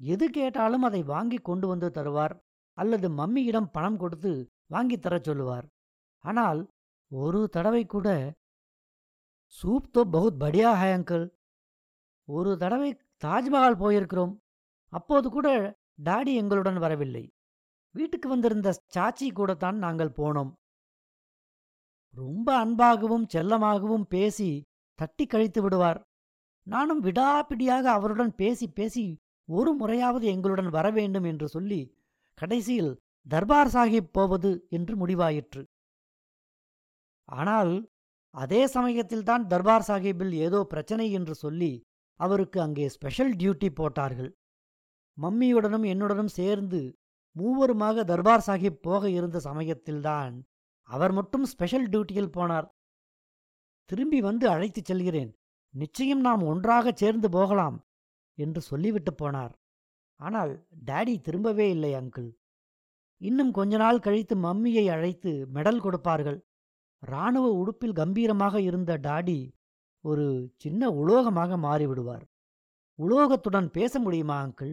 எது 0.00 0.30
கேட்டாலும் 0.30 0.82
அதை 0.82 1.02
வாங்கி 1.02 1.36
கொண்டு 1.36 1.68
வந்து 1.68 1.88
தருவார் 1.88 2.40
அல்லது 2.72 3.08
மம்மியிடம் 3.10 3.68
பணம் 3.72 3.96
கொடுத்து 3.96 4.48
வாங்கித் 4.66 5.02
தரச் 5.02 5.24
சொல்லுவார். 5.24 5.66
ஆனால் 6.18 6.68
ஒரு 7.10 7.48
தடவை 7.48 7.86
கூட 7.86 8.32
சூப் 9.46 9.98
தோ 9.98 10.00
பகுத் 10.10 10.42
படியா 10.42 10.72
ஹை 10.72 10.90
அங்கிள். 10.90 11.30
ஒரு 12.24 12.56
தடவை 12.56 12.94
தாஜ்மஹால் 13.24 13.78
போயிருக்கிறோம். 13.78 14.36
அப்போது 14.88 15.30
கூட 15.30 15.74
டாடி 16.04 16.34
எங்களுடன் 16.34 16.78
வரவில்லை. 16.78 17.30
வீட்டுக்கு 17.90 18.28
வந்திருந்த 18.28 18.82
சாச்சி 18.94 19.32
கூடத்தான் 19.32 19.76
நாங்கள் 19.76 20.08
போனோம். 20.08 20.52
ரொம்ப 22.14 22.66
அன்பாகவும் 22.66 23.26
செல்லமாகவும் 23.34 24.02
பேசி 24.02 24.64
தட்டி 25.02 25.24
கழித்து 25.26 25.60
விடுவார். 25.62 26.00
நானும் 26.66 27.04
விடாப்பிடியாக 27.06 27.84
அவருடன் 27.98 28.32
பேசி 28.40 28.66
பேசி 28.78 29.04
ஒரு 29.48 29.70
முறையாவது 29.78 30.26
எங்களுடன் 30.34 30.68
வர 30.76 30.86
வேண்டும் 30.98 31.26
என்று 31.30 31.46
சொல்லி 31.54 31.80
கடைசியில் 32.38 32.92
தர்பார் 33.26 33.70
சாஹிப் 33.74 34.12
போவது 34.16 34.50
என்று 34.76 34.94
முடிவாயிற்று. 35.00 35.62
ஆனால் 37.28 37.72
அதே 38.34 38.60
சமயத்தில்தான் 38.74 39.44
தர்பார் 39.52 39.86
சாஹிப்பில் 39.88 40.34
ஏதோ 40.46 40.60
பிரச்சனை 40.72 41.06
என்று 41.18 41.34
சொல்லி 41.42 41.72
அவருக்கு 42.20 42.58
அங்கே 42.64 42.86
ஸ்பெஷல் 42.94 43.32
டியூட்டி 43.40 43.68
போட்டார்கள். 43.80 44.30
மம்மியுடனும் 45.18 45.86
என்னுடனும் 45.92 46.32
சேர்ந்து 46.38 46.80
மூவருமாக 47.36 48.04
தர்பார் 48.10 48.46
சாஹிப் 48.46 48.82
போக 48.86 49.02
இருந்த 49.18 49.38
சமயத்தில்தான் 49.48 50.34
அவர் 50.88 51.12
மட்டும் 51.12 51.44
ஸ்பெஷல் 51.52 51.86
டியூட்டியில் 51.92 52.34
போனார். 52.38 52.68
திரும்பி 53.92 54.20
வந்து 54.20 54.46
அழைத்துச் 54.48 54.90
செல்கிறேன். 54.90 55.32
நிச்சயம் 55.74 56.20
நாம் 56.20 56.42
ஒன்றாகச் 56.42 57.00
சேர்ந்து 57.02 57.28
போகலாம் 57.30 57.76
என்று 58.38 58.60
சொல்லிவிட்டு 58.60 59.12
போனார். 59.14 59.54
ஆனால் 60.20 60.52
டாடி 60.86 61.14
திரும்பவே 61.26 61.66
இல்லை 61.74 61.90
அங்கிள். 61.94 62.30
இன்னும் 63.20 63.52
கொஞ்ச 63.52 63.76
நாள் 63.76 63.98
கழித்து 63.98 64.34
மம்மியை 64.36 64.84
அழைத்து 64.90 65.30
மெடல் 65.54 65.80
கொடுப்பார்கள். 65.80 66.38
இராணுவ 67.02 67.46
உடுப்பில் 67.52 67.92
கம்பீரமாக 67.92 68.60
இருந்த 68.60 68.92
டாடி 68.98 69.38
ஒரு 70.04 70.26
சின்ன 70.56 70.90
உலோகமாக 71.00 71.56
மாறிவிடுவார். 71.56 72.24
உலோகத்துடன் 72.98 73.68
பேச 73.70 74.00
முடியுமா 74.00 74.38
அங்கிள்? 74.44 74.72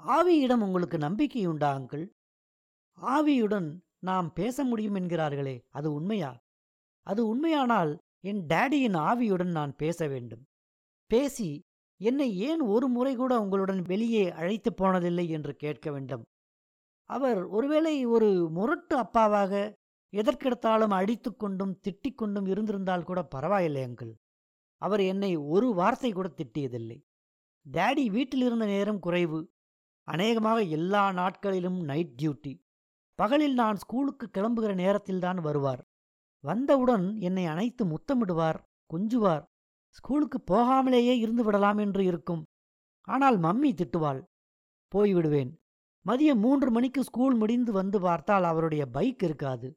ஆவியிடம் 0.00 0.64
உங்களுக்கு 0.66 0.98
நம்பிக்கையுண்டா 0.98 1.70
அங்கிள்? 1.78 2.06
ஆவியுடன் 2.98 3.68
நாம் 3.98 4.32
பேச 4.32 4.64
முடியும் 4.64 4.94
என்கிறார்களே 4.94 5.60
அது 5.68 5.92
உண்மையா? 5.92 6.38
அது 7.02 7.26
உண்மையானால் 7.26 7.98
என் 8.20 8.46
டேடியின் 8.46 8.98
ஆவியுடன் 8.98 9.50
நான் 9.50 9.76
பேச 9.76 10.06
வேண்டும். 10.06 10.46
பேசி 11.06 11.64
என்னை 12.00 12.36
ஏன் 12.36 12.60
ஒரு 12.60 12.88
முறை 12.88 13.16
கூட 13.16 13.40
உங்களுடன் 13.40 13.82
வெளியே 13.82 14.32
அழைத்து 14.32 14.74
போனதில்லை 14.76 15.28
என்று 15.28 15.56
கேட்க 15.56 15.90
வேண்டும். 15.90 16.24
அவர் 17.04 17.44
ஒருவேளை 17.44 18.04
ஒரு 18.04 18.48
முரட்டு 18.50 18.98
அப்பாவாக 18.98 19.72
எதற்கெடுத்தாலும் 20.12 20.90
அடித்துக் 20.90 21.38
கொண்டும் 21.38 21.80
திட்டிக் 21.88 22.14
கொண்டும் 22.14 22.46
இருந்திருந்தால் 22.46 23.02
கூட 23.02 23.22
பரவாயில்லை 23.22 23.82
அங்கிள். 23.82 24.14
அவர் 24.76 25.00
என்னை 25.00 25.36
ஒரு 25.36 25.74
வார்த்தை 25.74 26.12
கூட 26.12 26.28
திட்டியதில்லை. 26.28 27.02
டேடி 27.72 28.06
வீட்டில் 28.06 28.42
இருந்த 28.42 28.66
நேரம் 28.66 28.98
குறைவு. 28.98 29.50
அநேகமாக 30.02 30.62
எல்லா 30.62 31.12
நாட்களிலும் 31.12 31.80
நைட் 31.80 32.20
டியூட்டி. 32.22 32.67
பகலில் 33.18 33.54
நான் 33.54 33.76
ஸ்கூலுக்கு 33.76 34.26
கிளம்புகிற 34.26 34.72
நேரத்தில்தான் 34.74 35.40
வருவார். 35.40 35.82
வந்தவுடன் 36.44 37.06
என்னை 37.20 37.44
அணைத்து 37.46 37.84
முத்தமிடுவார் 37.84 38.58
கொஞ்சுவார். 38.90 39.44
ஸ்கூலுக்கு 39.96 40.38
போகாமலேயே 40.50 41.14
இருந்து 41.18 41.44
விடலாம் 41.44 41.78
என்று 41.78 42.04
இருக்கும். 42.04 42.42
ஆனால் 43.08 43.38
மம்மி 43.38 43.70
திட்டுவாள் 43.74 44.20
போய்விடுவேன் 44.92 45.50
மதியம் 46.06 46.40
மூன்று 46.40 46.68
மணிக்கு 46.70 47.00
ஸ்கூல் 47.04 47.34
முடிந்து 47.34 47.72
வந்து 47.72 47.98
பார்த்தால் 48.00 48.44
அவருடைய 48.44 48.82
பைக் 48.86 49.22
இருக்காது. 49.22 49.68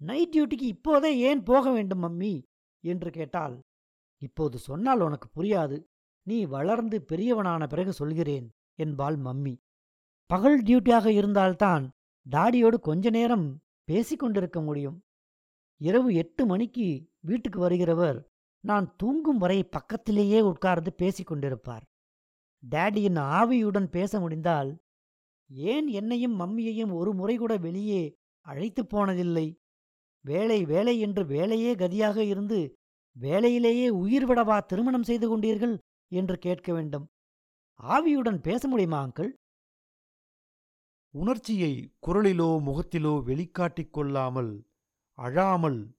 நைட் 0.00 0.32
டியூட்டிக்கு 0.34 0.66
இப்போதே 0.74 1.10
ஏன் 1.18 1.42
போக 1.42 1.70
வேண்டும் 1.70 2.02
மம்மி? 2.02 2.34
என்று 2.84 3.10
கேட்டால் 3.10 3.56
இப்போது 4.22 4.56
சொன்னால் 4.58 5.00
உனக்கு 5.00 5.28
புரியாது. 5.36 5.76
நீ 6.26 6.38
வளர்ந்து 6.44 6.96
பெரியவனான 7.12 7.62
பிறகு 7.66 7.92
சொல்கிறேன் 7.92 8.46
என்பாள் 8.74 9.16
மம்மி. 9.16 9.54
பகல் 10.30 10.58
டியூட்டியாக 10.62 11.06
இருந்தால்தான் 11.06 11.84
டாடியோடு 12.30 12.80
கொஞ்ச 12.80 13.10
நேரம் 13.10 13.58
பேசிக் 13.84 14.18
கொண்டிருக்க 14.18 14.60
முடியும். 14.60 15.02
இரவு 15.76 16.14
எட்டு 16.14 16.46
மணிக்கு 16.46 17.08
வீட்டுக்கு 17.20 17.68
வருகிறவர் 17.68 18.24
நான் 18.60 18.94
தூங்கும் 18.96 19.38
வரை 19.38 19.64
பக்கத்திலேயே 19.64 20.40
உட்கார்ந்து 20.40 20.94
பேசிக்கொண்டிருப்பார் 20.98 21.80
டாடியின் 22.70 22.74
டேடியின் 22.74 23.20
ஆவியுடன் 23.20 23.86
பேச 23.86 24.20
முடிந்தால் 24.20 24.78
ஏன் 25.48 25.86
என்னையும் 25.86 26.40
மம்மியையும் 26.40 26.92
ஒரு 26.92 27.14
முறை 27.14 27.36
கூட 27.36 27.56
வெளியே 27.56 28.14
அழைத்து 28.40 28.82
போனதில்லை? 28.82 29.56
வேலை 30.20 30.64
வேலை 30.64 31.00
என்று 31.00 31.26
வேலையே 31.26 31.74
கதியாக 31.74 32.16
இருந்து 32.16 32.74
வேலையிலேயே 33.20 33.88
உயிர் 33.88 34.26
விடவா 34.26 34.66
திருமணம் 34.66 35.02
செய்து 35.02 35.38
கொண்டீர்கள்? 35.38 35.78
என்று 36.08 36.38
கேட்க 36.38 36.72
வேண்டும். 36.72 37.06
ஆவியுடன் 37.82 38.42
பேச 38.42 38.68
முடியுமா 38.68 39.06
அங்கிள்? 39.06 39.30
உணர்ச்சியை 41.10 41.92
குரலிலோ 42.06 42.60
முகத்திலோ 42.60 43.22
வெளிக்காட்டிக் 43.22 43.92
கொள்ளாமல் 43.92 44.66
அழாமல் 45.14 45.96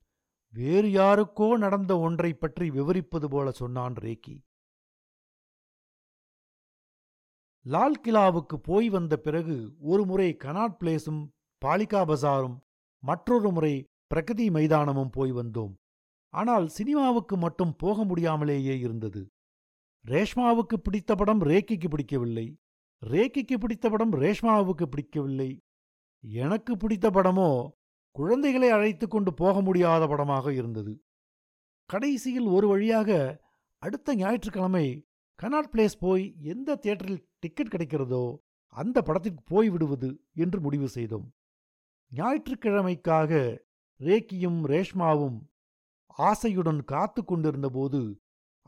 வேறு 0.51 0.87
யாருக்கோ 0.87 1.57
நடந்த 1.57 1.99
ஒன்றைப் 1.99 2.39
பற்றி 2.39 2.69
விவரிப்பது 2.69 3.29
போல 3.29 3.51
சொன்னான் 3.51 3.93
ரேக்கி. 3.93 4.45
லால் 7.61 8.01
கிலாவுக்கு 8.07 8.55
போய் 8.55 8.89
வந்த 8.89 9.17
பிறகு 9.17 9.75
ஒரு 9.79 10.05
முறை 10.05 10.35
கனாட் 10.39 10.75
பிளேஸும் 10.79 11.27
பாலிகா 11.65 12.01
பசாரும் 12.05 12.57
மற்றொரு 12.99 13.51
முறை 13.51 13.83
பிரகதி 14.07 14.51
மைதானமும் 14.51 15.09
போய் 15.09 15.33
வந்தோம். 15.33 15.73
ஆனால் 16.29 16.67
சினிமாவுக்கு 16.67 17.37
மட்டும் 17.37 17.75
போக 17.75 18.03
முடியாமலேயே 18.03 18.79
இருந்தது. 18.79 19.27
ரேஷ்மாவுக்கு 20.07 20.73
பிடித்த 20.83 21.15
படம் 21.15 21.41
ரேக்கிக்கு 21.41 21.89
பிடிக்கவில்லை. 21.89 22.57
ரேக்கிக்கு 23.01 23.53
பிடித்த 23.53 23.89
படம் 23.89 24.13
ரேஷ்மாவுக்கு 24.13 24.83
பிடிக்கவில்லை. 24.83 25.61
எனக்கு 26.23 26.77
பிடித்த 26.77 27.09
படமோ 27.09 27.69
குழந்தைகளை 28.11 28.69
அழைத்து 28.69 29.07
கொண்டு 29.07 29.33
போக 29.33 29.61
முடியாத 29.61 30.07
படமாக 30.07 30.53
இருந்தது. 30.53 30.93
கடைசியில் 31.85 32.45
ஒரு 32.45 32.67
வழியாக 32.67 33.41
அடுத்த 33.77 34.15
ஞாயிற்றுக்கிழமை 34.15 35.07
கனாட் 35.39 35.71
பிளேஸ் 35.73 35.97
போய் 35.99 36.35
எந்த 36.43 36.75
தியேட்டரில் 36.75 37.27
டிக்கெட் 37.39 37.67
கிடைக்கிறதோ 37.67 38.23
அந்த 38.67 39.01
படத்திற்கு 39.01 39.43
போய் 39.43 39.69
விடுவது 39.69 40.09
என்று 40.33 40.59
முடிவு 40.59 40.87
செய்தோம். 40.87 41.27
ஞாயிற்றுக்கிழமைக்காக 42.11 43.31
ரேக்கியும் 43.99 44.59
ரேஷ்மாவும் 44.65 45.37
ஆசையுடன் 46.19 46.81
காத்து 46.83 47.21
கொண்டிருந்தபோது 47.23 48.01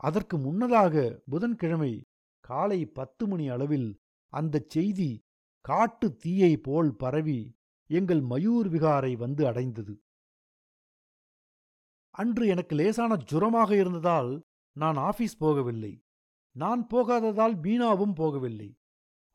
அதற்கு 0.00 0.38
முன்னதாக 0.38 1.20
புதன்கிழமை 1.30 1.92
காலை 2.40 2.86
பத்து 2.86 3.26
மணி 3.26 3.48
அளவில் 3.48 3.88
அந்தச் 4.32 4.68
செய்தி 4.68 5.10
காட்டு 5.64 6.08
தீயை 6.16 6.52
போல் 6.56 6.92
பரவி 6.96 7.40
எங்கள் 7.90 8.22
மயூர் 8.22 8.68
விகாரை 8.74 9.12
வந்து 9.16 9.46
அடைந்தது. 9.46 9.94
அன்று 12.14 12.44
எனக்கு 12.46 12.74
லேசான 12.76 13.12
ஜுரமாக 13.30 13.70
இருந்ததால் 13.76 14.30
நான் 14.76 14.98
ஆபீஸ் 15.08 15.36
போகவில்லை. 15.44 15.92
நான் 16.56 16.82
போகாததால் 16.86 17.54
மீனாவும் 17.56 18.14
போகவில்லை. 18.16 18.70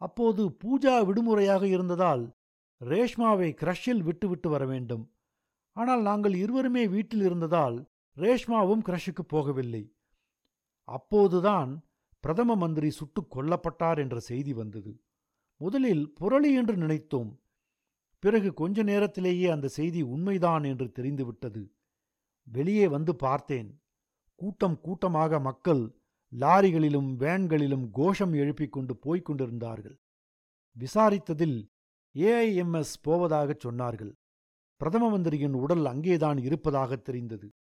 அப்போது 0.01 0.43
பூஜா 0.63 0.95
விடுமுறையாக 1.05 1.63
இருந்ததால் 1.67 2.23
ரேஷ்மாவை 2.81 3.49
கிரஷில் 3.61 4.03
விட்டுவிட்டு 4.03 4.49
வர 4.49 4.65
வேண்டும். 4.65 5.05
ஆனால் 5.75 6.01
நாங்கள் 6.01 6.33
இருவருமே 6.33 6.83
வீட்டில் 6.87 7.21
இருந்ததால் 7.21 7.77
ரேஷ்மாவும் 8.17 8.83
கிரஷுக்கு 8.87 9.23
போகவில்லை. 9.33 9.83
அப்போதுதான் 10.87 11.71
பிரதம 12.27 12.55
மந்திரி 12.55 12.89
சுட்டுக் 12.89 13.37
கொல்லப்பட்டார் 13.37 13.97
என்ற 13.97 14.19
செய்தி 14.19 14.53
வந்தது. 14.53 15.01
முதலில் 15.57 16.13
புரளி 16.19 16.55
என்று 16.55 16.75
நினைத்தோம். 16.75 17.37
பிறகு 18.19 18.53
கொஞ்ச 18.53 18.83
நேரத்திலேயே 18.83 19.49
அந்த 19.49 19.67
செய்தி 19.67 20.01
உண்மைதான் 20.01 20.63
என்று 20.63 20.91
தெரிந்துவிட்டது. 20.91 21.71
வெளியே 22.43 22.87
வந்து 22.87 23.15
பார்த்தேன். 23.15 23.81
கூட்டம் 24.35 24.81
கூட்டமாக 24.81 25.39
மக்கள் 25.39 25.95
லாரிகளிலும் 26.39 27.15
வேன்களிலும் 27.15 27.89
கோஷம் 27.91 28.33
எழுப்பிக் 28.33 28.71
கொண்டு 28.71 28.97
போய்க் 28.97 29.25
கொண்டிருந்தார்கள். 29.25 29.99
விசாரித்ததில் 30.79 31.67
ஏஐஎம்எஸ் 32.15 32.95
போவதாகச் 33.03 33.67
சொன்னார்கள். 33.67 34.13
பிரதம 34.75 35.09
மந்திரியின் 35.09 35.53
உடல் 35.53 35.85
அங்கேதான் 35.85 36.37
இருப்பதாக 36.37 36.95
தெரிந்தது. 36.95 37.53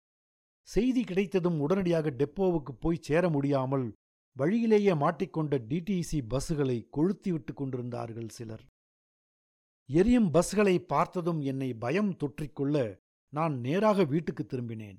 செய்தி 0.62 1.05
கிடைத்ததும் 1.05 1.61
உடனடியாக 1.61 2.11
டெப்போவுக்கு 2.11 2.72
போய் 2.81 2.98
சேர 3.00 3.29
முடியாமல் 3.29 3.94
வழியிலேயே 4.37 4.94
மாட்டிக்கொண்ட 4.94 5.55
டிடிசி 5.70 6.18
பஸ்களை 6.33 6.79
கொளுத்திவிட்டு 6.97 7.53
கொண்டிருந்தார்கள் 7.55 8.29
சிலர். 8.29 8.64
எரியும் 9.88 10.29
பஸ்களை 10.33 10.77
பார்த்ததும் 10.79 11.40
என்னை 11.40 11.75
பயம் 11.75 12.12
தொற்றிக்கொள்ள 12.23 13.03
நான் 13.33 13.55
நேராக 13.61 14.05
வீட்டுக்கு 14.05 14.44
திரும்பினேன். 14.47 14.99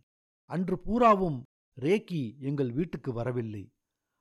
அன்று 0.49 0.75
பூராவும் 0.79 1.39
ரேக்கி 1.77 2.23
எங்கள் 2.39 2.71
வீட்டுக்கு 2.71 3.11
வரவில்லை. 3.13 3.63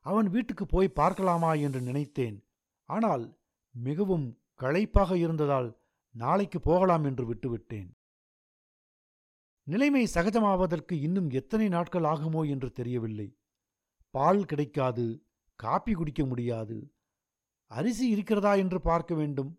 அவன் 0.07 0.29
வீட்டுக்கு 0.29 0.67
போய் 0.67 0.97
பார்க்கலாமா 1.01 1.53
என்று 1.55 1.81
நினைத்தேன். 1.81 2.37
ஆனால் 2.89 3.25
மிகவும் 3.75 4.27
களைப்பாக 4.61 5.17
இருந்ததால் 5.17 5.71
நாளைக்கு 6.15 6.59
போகலாம் 6.61 7.05
என்று 7.05 7.25
விட்டுவிட்டேன். 7.31 7.89
நிலைமை 9.67 10.05
சகஜமாவதற்கு 10.15 10.95
இன்னும் 11.07 11.31
எத்தனை 11.31 11.69
நாட்கள் 11.69 12.03
ஆகுமோ 12.03 12.43
என்று 12.49 12.69
தெரியவில்லை. 12.73 13.29
பால் 14.17 14.43
கிடைக்காது 14.51 15.07
காப்பி 15.61 15.93
குடிக்க 15.95 16.23
முடியாது. 16.25 16.77
அரிசி 17.71 18.07
இருக்கிறதா 18.09 18.53
என்று 18.63 18.79
பார்க்க 18.81 19.13
வேண்டும். 19.15 19.51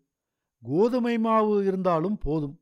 கோதுமை 0.62 1.14
மாவு 1.18 1.54
இருந்தாலும் 1.64 2.18
போதும். 2.18 2.56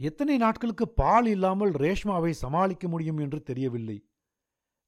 எத்தனை 0.00 0.36
நாட்களுக்கு 0.36 0.86
பால் 1.00 1.26
இல்லாமல் 1.26 1.72
ரேஷ்மாவை 1.84 2.32
சமாளிக்க 2.42 2.84
முடியும் 2.88 3.18
என்று 3.18 3.40
தெரியவில்லை. 3.42 3.98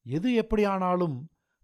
எது 0.05 0.29
எப்படியானாலும் 0.33 1.17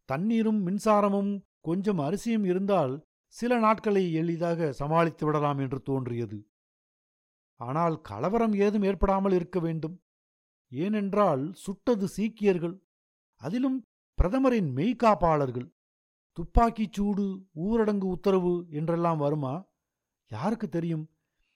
தண்ணீரும் 0.10 0.60
மின்சாரமும் 0.68 1.32
கொஞ்சம் 1.68 2.00
அரிசியும் 2.00 2.46
இருந்தால் 2.52 2.94
சில 3.36 3.52
நாட்களை 3.60 4.04
எளிதாக 4.14 4.70
சமாளித்து 4.72 5.24
விடலாம் 5.26 5.60
என்று 5.64 5.80
தோன்றியது. 5.82 6.38
ஆனால் 7.60 7.96
கலவரம் 8.02 8.56
ஏதும் 8.66 8.86
ஏற்படாமல் 8.90 9.36
இருக்க 9.40 9.58
வேண்டும். 9.60 9.96
ஏனென்றால் 10.72 11.44
சுட்டது 11.64 12.08
சீக்கியர்கள். 12.08 12.76
அதிலும் 13.42 13.78
பிரதமரின் 14.20 14.74
மெய்காப்பாளர்கள் 14.76 15.74
துப்பாக்கிச் 16.32 16.94
சூடு 16.94 17.46
ஊரடங்கு 17.56 18.04
உத்தரவு 18.04 18.66
என்றெல்லாம் 18.70 19.18
வருமா? 19.18 19.66
யாருக்கு 20.28 20.70
தெரியும்? 20.70 21.10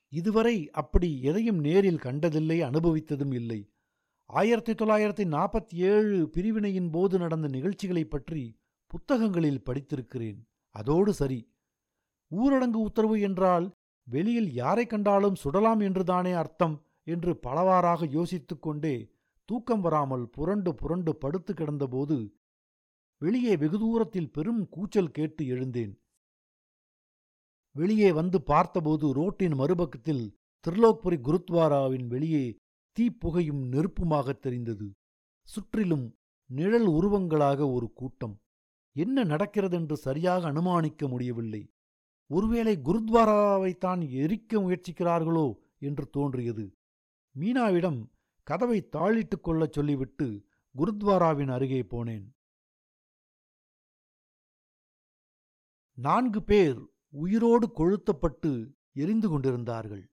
இதுவரை 0.07 0.69
அப்படி 0.69 1.21
எதையும் 1.21 1.59
நேரில் 1.59 1.99
கண்டதில்லை 1.99 2.61
அனுபவித்ததும் 2.61 3.33
இல்லை. 3.33 3.73
ஆயிரத்தி 4.25 4.73
தொள்ளாயிரத்தி 4.73 5.27
நாற்பத்தி 5.27 5.75
ஏழு 5.75 6.29
பிரிவினையின் 6.29 6.91
போது 6.91 7.17
நடந்த 7.17 7.47
நிகழ்ச்சிகளைப் 7.47 8.09
பற்றி 8.09 8.59
புத்தகங்களில் 8.87 9.61
படித்திருக்கிறேன். 9.65 10.41
அதோடு 10.69 11.13
சரி. 11.13 11.55
ஊரடங்கு 12.35 12.75
உத்தரவு 12.75 13.21
என்றால் 13.21 13.71
வெளியில் 14.03 14.53
யாரை 14.53 14.85
கண்டாலும் 14.85 15.35
சுடலாம் 15.35 15.79
என்றுதானே 15.79 16.31
அர்த்தம் 16.31 16.85
என்று 17.03 17.39
பலவாறாக 17.39 18.05
யோசித்துக்கொண்டே 18.05 19.09
தூக்கம் 19.45 19.81
வராமல் 19.81 20.29
புரண்டு 20.29 20.75
புரண்டு 20.75 21.15
படுத்து 21.15 21.53
கிடந்தபோது 21.53 22.33
வெளியே 23.23 23.57
வெகு 23.57 23.79
தூரத்தில் 23.79 24.31
பெரும் 24.31 24.69
கூச்சல் 24.69 25.11
கேட்டு 25.11 25.47
எழுந்தேன். 25.47 25.99
வெளியே 27.71 28.11
வந்து 28.11 28.41
பார்த்தபோது 28.41 29.13
ரோட்டின் 29.13 29.53
மறுபக்கத்தில் 29.53 30.35
திருலோக்புரி 30.67 31.19
குருத்வாராவின் 31.21 32.07
வெளியே 32.07 32.55
தீப்புகையும் 32.99 33.61
நெருப்புமாக 33.67 34.39
தெரிந்தது. 34.39 34.91
சுற்றிலும் 35.45 36.15
நிழல் 36.45 36.87
உருவங்களாக 36.87 37.71
ஒரு 37.71 37.93
கூட்டம். 37.93 38.37
என்ன 38.91 39.23
நடக்கிறதென்று 39.23 39.93
சரியாக 39.93 40.47
அனுமானிக்க 40.47 41.07
முடியவில்லை. 41.07 41.69
ஒருவேளை 42.27 42.79
குருத்வாராவைத்தான் 42.83 44.01
எரிக்க 44.09 44.59
முயற்சிக்கிறார்களோ 44.59 45.55
என்று 45.79 46.09
தோன்றியது. 46.09 46.71
மீனாவிடம் 47.39 48.05
கதவை 48.43 48.89
தாளிட்டுக் 48.91 49.43
கொள்ளச் 49.43 49.73
சொல்லிவிட்டு 49.73 50.45
குருத்வாராவின் 50.77 51.51
அருகே 51.51 51.81
போனேன். 51.81 52.32
நான்கு 55.97 56.43
பேர் 56.43 56.79
உயிரோடு 57.09 57.67
கொழுத்தப்பட்டு 57.77 58.51
எரிந்து 58.93 59.29
கொண்டிருந்தார்கள். 59.29 60.05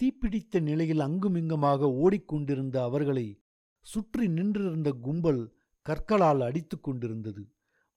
தீப்பிடித்த 0.00 0.60
நிலையில் 0.60 1.00
அங்குமிங்குமாக 1.00 1.88
ஓடிக்கொண்டிருந்த 2.02 2.76
அவர்களை 2.82 3.26
சுற்றி 3.86 4.28
நின்றிருந்த 4.28 4.90
கும்பல் 4.92 5.42
கற்களால் 5.86 6.40
அடித்து 6.40 6.80
கொண்டிருந்தது. 6.80 7.42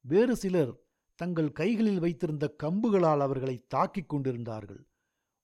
வேறு 0.02 0.36
சிலர் 0.36 0.74
தங்கள் 1.16 1.52
கைகளில் 1.52 2.00
வைத்திருந்த 2.00 2.56
கம்புகளால் 2.64 3.20
அவர்களை 3.20 3.56
தாக்கிக் 3.68 4.10
கொண்டிருந்தார்கள். 4.10 4.82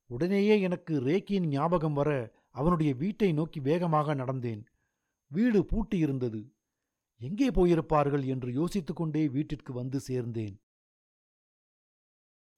உடனேயே 0.09 0.59
எனக்கு 0.61 0.93
ரேக்கியின் 0.99 1.47
ஞாபகம் 1.47 1.93
வர 1.93 2.09
அவனுடைய 2.51 2.93
வீட்டை 2.93 3.33
நோக்கி 3.33 3.59
வேகமாக 3.59 4.13
நடந்தேன். 4.13 4.63
வீடு 5.27 5.59
பூட்டியிருந்தது. 5.71 6.41
எங்கே 7.21 7.47
போயிருப்பார்கள் 7.49 8.25
என்று 8.25 8.49
யோசித்துக்கொண்டே 8.51 9.23
வீட்டிற்கு 9.29 9.73
வந்து 9.73 9.99
சேர்ந்தேன். 10.07 10.55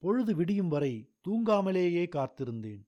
பொழுது 0.04 0.36
விடியும் 0.36 0.68
வரை 0.68 0.94
தூங்காமலேயே 1.28 2.06
காத்திருந்தேன். 2.16 2.84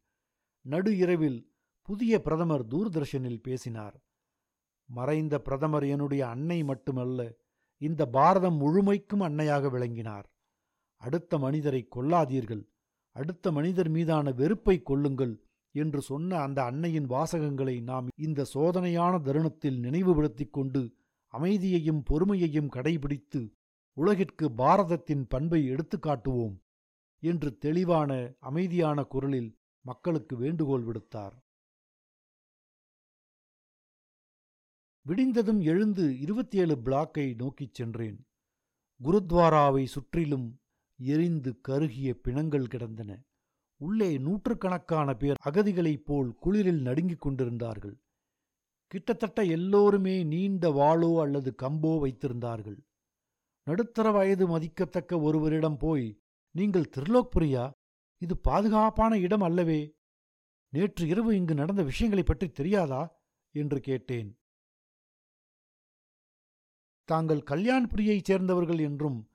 நடு 0.65 0.97
இரவில் 0.97 1.39
புதிய 1.88 2.13
பிரதமர் 2.21 2.65
தூர்தர்ஷனில் 2.67 3.41
பேசினார். 3.41 3.95
மறைந்த 4.89 5.36
பிரதமர் 5.39 5.86
என்னுடைய 5.86 6.23
அன்னை 6.28 6.63
மட்டுமல்ல 6.63 7.19
இந்த 7.82 8.01
பாரதம் 8.08 8.58
முழுமைக்கும் 8.62 9.21
அன்னையாக 9.21 9.69
விளங்கினார். 9.69 10.28
அடுத்த 11.01 11.38
மனிதரை 11.38 11.82
கொல்லாதீர்கள் 11.95 12.63
அடுத்த 13.15 13.51
மனிதர் 13.51 13.89
மீதான 13.89 14.32
வெறுப்பை 14.32 14.82
கொள்ளுங்கள் 14.82 15.34
என்று 15.75 16.01
சொன்ன 16.01 16.38
அந்த 16.38 16.60
அன்னையின் 16.63 17.08
வாசகங்களை 17.10 17.75
நாம் 17.82 18.08
இந்த 18.17 18.45
சோதனையான 18.54 19.13
தருணத்தில் 19.19 19.80
நினைவுபடுத்திக் 19.80 20.54
கொண்டு 20.54 20.82
அமைதியையும் 21.34 22.01
பொறுமையையும் 22.10 22.69
கடைபிடித்து 22.75 23.41
உலகிற்கு 23.97 24.45
பாரதத்தின் 24.51 25.25
பண்பை 25.28 25.62
எடுத்துக்காட்டுவோம் 25.69 26.56
என்று 27.26 27.58
தெளிவான 27.58 28.12
அமைதியான 28.40 29.04
குரலில் 29.04 29.52
மக்களுக்கு 29.82 30.36
வேண்டுகோள் 30.36 30.86
விடுத்தார். 30.86 31.36
விடிந்ததும் 35.06 35.62
எழுந்து 35.62 36.20
இருபத்தி 36.20 36.58
ஏழு 36.58 36.76
பிளாக்கை 36.76 37.36
நோக்கிச் 37.36 37.74
சென்றேன். 37.74 38.18
குருத்வாராவை 39.04 39.84
சுற்றிலும் 39.86 40.48
எரிந்து 41.00 41.52
கருகிய 41.62 42.14
பிணங்கள் 42.14 42.68
கிடந்தன. 42.68 43.12
உள்ளே 43.82 44.18
நூற்றுக்கணக்கான 44.18 45.14
பேர் 45.14 45.42
அகதிகளைப் 45.50 46.06
போல் 46.06 46.30
குளிரில் 46.44 46.82
நடுங்கிக் 46.82 47.22
கொண்டிருந்தார்கள். 47.22 47.96
கிட்டத்தட்ட 48.92 49.44
எல்லோருமே 49.44 50.24
நீண்ட 50.24 50.70
வாளோ 50.70 51.22
அல்லது 51.22 51.56
கம்போ 51.62 51.92
வைத்திருந்தார்கள். 52.04 52.80
நடுத்தர 53.68 54.12
வயது 54.12 54.48
மதிக்கத்தக்க 54.48 55.20
ஒருவரிடம் 55.20 55.78
போய் 55.78 56.08
நீங்கள் 56.56 56.89
திருலோக்புரியா? 56.96 57.72
இது 58.18 58.38
பாதுகாப்பான 58.38 59.20
இடம் 59.20 59.41
அல்லவே. 59.41 59.96
நேற்று 60.70 61.08
இரவு 61.08 61.36
இங்கு 61.36 61.54
நடந்த 61.54 61.84
விஷயங்களைப் 61.84 62.26
பற்றி 62.26 62.50
தெரியாதா? 62.50 63.20
என்று 63.52 63.80
கேட்டேன். 63.80 64.39
தாங்கள் 67.06 67.41
கல்யாண்புரியைச் 67.41 68.24
சேர்ந்தவர்கள் 68.24 68.80
என்றும் 68.80 69.30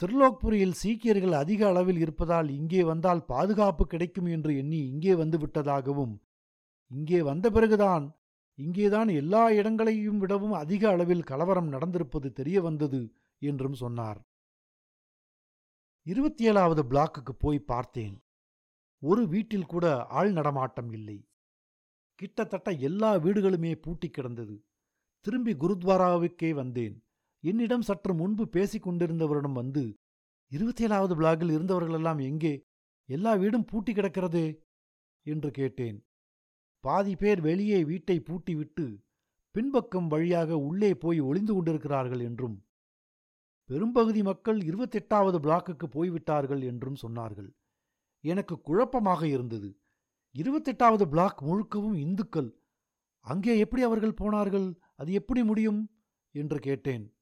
திருலோக்புரியில் 0.00 0.72
சீக்கியர்கள் 0.72 1.32
அதிக 1.32 1.68
அளவில் 1.68 1.96
இருப்பதால் 1.96 2.48
இங்கே 2.48 2.84
வந்தால் 2.84 3.24
பாதுகாப்பு 3.24 3.86
கிடைக்கும் 3.86 4.24
என்று 4.24 4.56
எண்ணி 4.56 4.86
இங்கே 4.86 5.14
வந்து 5.14 5.38
விட்டதாகவும் 5.38 6.14
இங்கே 6.86 7.22
வந்த 7.22 7.50
பிறகுதான் 7.50 8.16
இங்கேதான் 8.54 9.08
எல்லா 9.08 9.50
இடங்களையும் 9.50 10.18
விடவும் 10.18 10.52
அதிக 10.52 10.88
அளவில் 10.88 11.22
கலவரம் 11.22 11.72
நடந்திருப்பது 11.72 12.32
தெரிய 12.32 12.60
வந்தது 12.62 13.14
என்றும் 13.38 13.74
சொன்னார். 13.74 14.20
இருபத்தி 16.06 16.44
ஏழாவது 16.44 16.82
பிளாக்குக்கு 16.82 17.32
போய் 17.38 17.58
பார்த்தேன். 17.58 18.22
ஒரு 19.02 19.28
வீட்டில் 19.28 19.66
கூட 19.66 20.04
ஆள் 20.04 20.32
நடமாட்டம் 20.32 20.92
இல்லை. 20.92 21.28
கிட்டத்தட்ட 22.14 22.70
எல்லா 22.70 23.14
வீடுகளுமே 23.14 23.74
பூட்டி 23.74 24.10
கிடந்தது. 24.10 24.64
திரும்பி 25.20 25.52
குருத்வாராவுக்கே 25.52 26.50
வந்தேன். 26.50 27.04
என்னிடம் 27.40 27.82
சற்று 27.82 28.14
முன்பு 28.14 28.48
பேசிக் 28.48 28.88
கொண்டிருந்தவரிடம் 28.88 29.52
வந்து 29.52 29.98
இருபத்தி 30.52 30.82
ஏழாவது 30.82 31.14
பிளாகில் 31.16 31.58
இருந்தவர்களெல்லாம் 31.58 32.22
எங்கே? 32.22 32.64
எல்லா 33.08 33.34
வீடும் 33.34 33.64
பூட்டி 33.64 33.92
கிடக்கிறதே? 33.92 34.58
என்று 35.26 35.50
கேட்டேன். 35.50 36.04
பாதி 36.80 37.16
பேர் 37.16 37.40
வெளியே 37.40 37.84
வீட்டை 37.84 38.20
பூட்டிவிட்டு 38.20 38.98
பின்பக்கம் 39.50 40.06
வழியாக 40.06 40.56
உள்ளே 40.56 40.94
போய் 40.94 41.20
ஒளிந்து 41.20 41.54
கொண்டிருக்கிறார்கள் 41.54 42.20
என்றும் 42.20 42.64
பெரும்பகுதி 43.72 44.22
மக்கள் 44.22 44.58
இருபத்தெட்டாவது 44.58 45.38
பிளாக்குக்கு 45.38 45.84
போய்விட்டார்கள் 45.86 46.62
என்றும் 46.62 46.96
சொன்னார்கள். 47.02 47.48
எனக்கு 48.20 48.60
குழப்பமாக 48.60 49.26
இருந்தது. 49.26 49.80
இருபத்தெட்டாவது 50.34 51.04
பிளாக் 51.04 51.42
முழுக்கவும் 51.42 51.94
இந்துக்கள். 51.94 52.50
அங்கே 53.20 53.58
எப்படி 53.58 53.82
அவர்கள் 53.82 54.14
போனார்கள்? 54.14 54.78
அது 54.96 55.12
எப்படி 55.12 55.44
முடியும்? 55.44 55.90
என்று 56.30 56.58
கேட்டேன். 56.58 57.16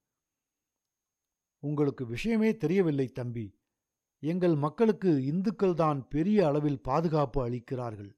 உங்களுக்கு 1.58 2.06
விஷயமே 2.06 2.56
தெரியவில்லை 2.56 3.08
தம்பி. 3.08 3.58
எங்கள் 4.18 4.54
மக்களுக்கு 4.54 5.24
இந்துக்கள் 5.24 5.74
தான் 5.74 6.08
பெரிய 6.08 6.46
அளவில் 6.46 6.82
பாதுகாப்பு 6.82 7.48
அளிக்கிறார்கள். 7.48 8.10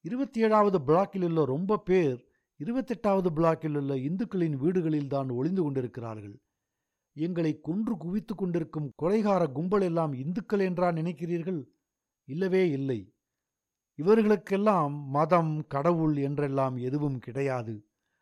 இருபத்தி 0.00 0.40
ஏழாவது 0.40 0.78
பிளாக்கில் 0.78 1.24
உள்ள 1.24 1.44
ரொம்ப 1.44 1.78
பேர் 1.78 2.28
இருபத்தெட்டாவது 2.60 3.30
பிளாக்கில் 3.36 3.76
உள்ள 3.76 3.94
இந்துக்களின் 3.96 4.56
வீடுகளில் 4.56 5.08
தான் 5.08 5.28
ஒளிந்து 5.28 5.62
கொண்டிருக்கிறார்கள். 5.62 6.40
எங்களை 7.16 7.60
கொன்று 7.60 7.96
குவித்து 7.96 8.34
கொண்டிருக்கும் 8.34 8.88
கொலைகார 9.02 9.52
கும்பல் 9.52 9.82
எல்லாம் 9.82 10.12
இந்துக்கள் 10.12 10.60
என்றா 10.60 10.92
நினைக்கிறீர்கள்? 10.92 11.60
இல்லவே 12.24 12.70
இல்லை. 12.70 13.14
இவர்களுக்கெல்லாம் 13.98 14.94
மதம் 15.10 15.66
கடவுள் 15.66 16.16
என்றெல்லாம் 16.16 16.76
எதுவும் 16.76 17.18
கிடையாது. 17.18 17.74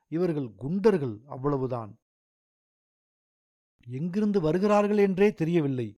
இவர்கள் 0.08 0.48
குண்டர்கள் 0.56 1.16
அவ்வளவுதான். 1.26 1.92
எங்கிருந்து 3.86 4.40
வருகிறார்கள் 4.40 4.98
என்றே 4.98 5.28
தெரியவில்லை. 5.32 5.88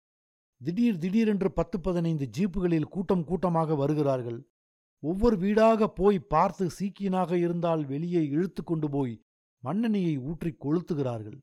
திடீர் 0.61 0.99
திடீரென்று 0.99 1.53
பத்து 1.53 1.81
பதினைந்து 1.81 2.27
ஜீப்புகளில் 2.39 2.89
கூட்டம் 2.89 3.25
கூட்டமாக 3.25 3.75
வருகிறார்கள். 3.75 4.39
ஒவ்வொரு 5.03 5.37
வீடாக 5.37 5.89
போய் 5.89 6.19
பார்த்து 6.19 6.65
சீக்கியனாக 6.79 7.33
இருந்தால் 7.39 7.83
வெளியே 7.87 8.23
இழுத்து 8.27 8.63
கொண்டு 8.65 8.89
போய் 8.91 9.15
மண்ணெண்ணெயை 9.65 10.15
ஊற்றி 10.21 10.51
கொளுத்துகிறார்கள். 10.53 11.39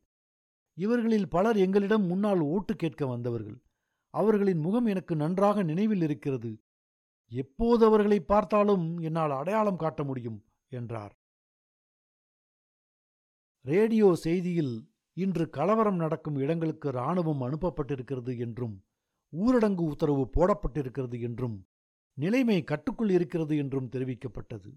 இவர்களில் 0.77 1.27
பலர் 1.27 1.57
எங்களிடம் 1.57 2.05
முன்னால் 2.05 2.41
ஓட்டு 2.53 2.73
கேட்க 2.75 3.03
வந்தவர்கள். 3.05 3.57
அவர்களின் 4.13 4.59
முகம் 4.59 4.85
எனக்கு 4.85 5.13
நன்றாக 5.15 5.63
நினைவில் 5.63 6.01
இருக்கிறது. 6.01 6.51
எப்போது 7.31 7.81
அவர்களை 7.85 8.19
பார்த்தாலும் 8.21 8.85
என்னால் 8.99 9.31
அடையாளம் 9.31 9.81
காட்ட 9.83 10.01
முடியும் 10.03 10.39
என்றார். 10.71 11.13
ரேடியோ 13.65 14.09
செய்தியில் 14.23 14.73
இன்று 15.17 15.45
கலவரம் 15.49 15.95
நடக்கும் 15.95 16.37
இடங்களுக்கு 16.37 16.87
இராணுவம் 16.89 17.41
அனுப்பப்பட்டிருக்கிறது 17.41 18.33
என்றும் 18.37 18.75
ஊரடங்கு 19.33 19.83
உத்தரவு 19.83 20.23
போடப்பட்டிருக்கிறது 20.35 21.17
என்றும் 21.21 21.57
நிலைமை 22.17 22.57
கட்டுக்குள் 22.63 23.09
இருக்கிறது 23.09 23.53
என்றும் 23.57 23.89
தெரிவிக்கப்பட்டது. 23.89 24.71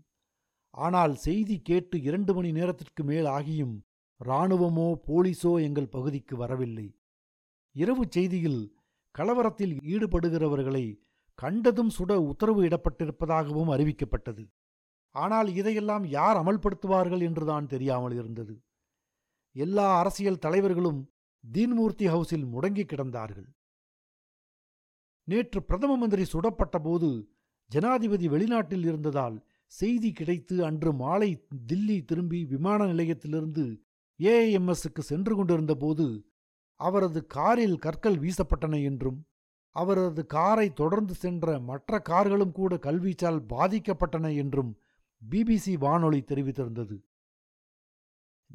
ஆனால் 0.74 1.14
செய்தி 1.16 1.56
கேட்டு 1.60 1.96
இரண்டு 2.00 2.32
மணி 2.34 2.50
நேரத்திற்கு 2.52 3.02
மேல் 3.04 3.28
ஆகியும் 3.36 3.74
இராணுவமோ 4.20 4.88
போலீஸோ 5.06 5.52
எங்கள் 5.66 5.92
பகுதிக்கு 5.96 6.36
வரவில்லை. 6.36 6.86
இரவு 7.74 8.04
செய்தியில் 8.06 8.62
கலவரத்தில் 9.14 9.74
ஈடுபடுகிறவர்களை 9.92 10.84
கண்டதும் 11.38 11.90
சுட 11.96 12.12
உத்தரவு 12.30 12.60
இடப்பட்டிருப்பதாகவும் 12.64 13.72
அறிவிக்கப்பட்டது. 13.74 14.44
ஆனால் 15.14 15.48
இதையெல்லாம் 15.54 16.04
யார் 16.08 16.38
அமல்படுத்துவார்கள் 16.42 17.22
என்றுதான் 17.28 17.66
தெரியாமல் 17.66 18.14
இருந்தது. 18.20 18.54
எல்லா 19.56 19.86
அரசியல் 20.00 20.42
தலைவர்களும் 20.46 21.00
தீன்மூர்த்தி 21.44 22.06
ஹவுஸில் 22.06 22.46
முடங்கி 22.54 22.84
கிடந்தார்கள். 22.84 23.48
நேற்று 25.28 25.60
பிரதம 25.62 25.92
மந்திரி 25.96 26.24
சுடப்பட்டபோது 26.32 27.08
ஜனாதிபதி 27.70 28.26
வெளிநாட்டில் 28.28 28.84
இருந்ததால் 28.90 29.36
செய்தி 29.72 30.10
கிடைத்து 30.12 30.56
அன்று 30.66 30.90
மாலை 30.92 31.30
தில்லி 31.70 31.96
திரும்பி 32.04 32.40
விமான 32.44 32.80
நிலையத்திலிருந்து 32.86 33.64
ஏஐஎம்எஸ்க்கு 34.20 35.00
சென்று 35.00 35.36
கொண்டிருந்த 35.36 35.74
போது 35.74 36.32
அவரது 36.74 37.26
காரில் 37.26 37.78
கற்கள் 37.78 38.18
வீசப்பட்டன 38.18 38.82
என்றும் 38.82 39.26
அவரது 39.70 40.26
காரை 40.26 40.72
தொடர்ந்து 40.72 41.14
சென்ற 41.14 41.58
மற்ற 41.60 41.98
கார்களும் 42.00 42.52
கூட 42.52 42.74
கல்வீச்சால் 42.76 43.40
பாதிக்கப்பட்டன 43.48 44.36
என்றும் 44.36 44.80
பிபிசி 45.30 45.78
வானொலி 45.78 46.20
தெரிவித்திருந்தது. 46.20 46.96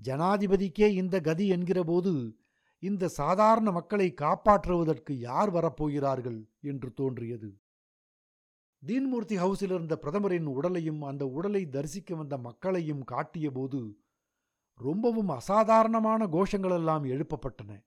ஜனாதிபதிக்கே 0.03 0.87
இந்த 0.91 1.19
கதி 1.19 1.49
என்கிறபோது 1.51 2.35
இந்த 2.79 3.07
சாதாரண 3.07 3.71
மக்களை 3.71 4.13
காப்பாற்றுவதற்கு 4.21 5.11
யார் 5.11 5.53
வரப்போகிறார்கள் 5.53 6.39
என்று 6.61 6.93
தோன்றியது. 6.93 7.49
தீன்மூர்த்தி 8.83 9.37
ஹவுஸில் 9.37 9.73
இருந்த 9.73 9.97
பிரதமரின் 9.97 10.45
உடலையும் 10.45 11.01
அந்த 11.01 11.25
உடலை 11.27 11.69
தரிசிக்க 11.69 12.15
வந்த 12.15 12.37
மக்களையும் 12.37 13.03
காட்டியபோது 13.03 14.00
ரொம்பவும் 14.73 15.29
அசாதாரணமான 15.29 16.25
கோஷங்களெல்லாம் 16.25 17.05
எழுப்பப்பட்டன. 17.05 17.83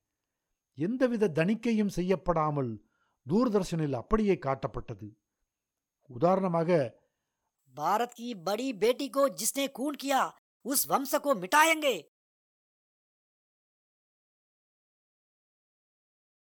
எந்தவித 0.75 1.29
தணிக்கையும் 1.29 1.87
செய்யப்படாமல் 1.87 2.85
தூர்தர்ஷனில் 3.29 3.93
அப்படியே 3.93 4.35
காட்டப்பட்டது. 4.35 5.17
உதாரணமாக 6.07 7.03
பாரத் 7.75 8.15
கி 8.15 8.37
படி 8.37 8.75
பேட்டி 8.75 9.11
கோ 9.11 9.29
ஜிஸ்னே 9.29 9.71
கூன் 9.73 9.97
கியா 10.03 10.31
உஸ் 10.61 10.91
வம்ச 10.91 11.21
கோ 11.21 11.35
மிட்டாயங்கே? 11.35 12.13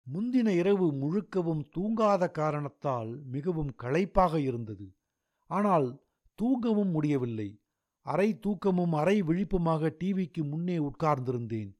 முந்தின 0.08 0.56
இரவு 0.56 0.88
முழுக்கவும் 0.94 1.62
தூங்காத 1.78 2.32
காரணத்தால் 2.32 3.22
மிகவும் 3.24 3.76
களைப்பாக 3.76 4.40
இருந்தது. 4.40 4.96
ஆனால் 5.46 6.04
தூங்கவும் 6.36 6.90
முடியவில்லை. 6.90 7.61
அரை 8.02 8.40
தூக்கமும் 8.40 8.94
அரை 8.94 9.24
விழிப்புமாக 9.24 9.92
டிவிக்கு 10.04 10.44
முன்னே 10.44 10.78
உட்கார்ந்திருந்தேன். 10.78 11.72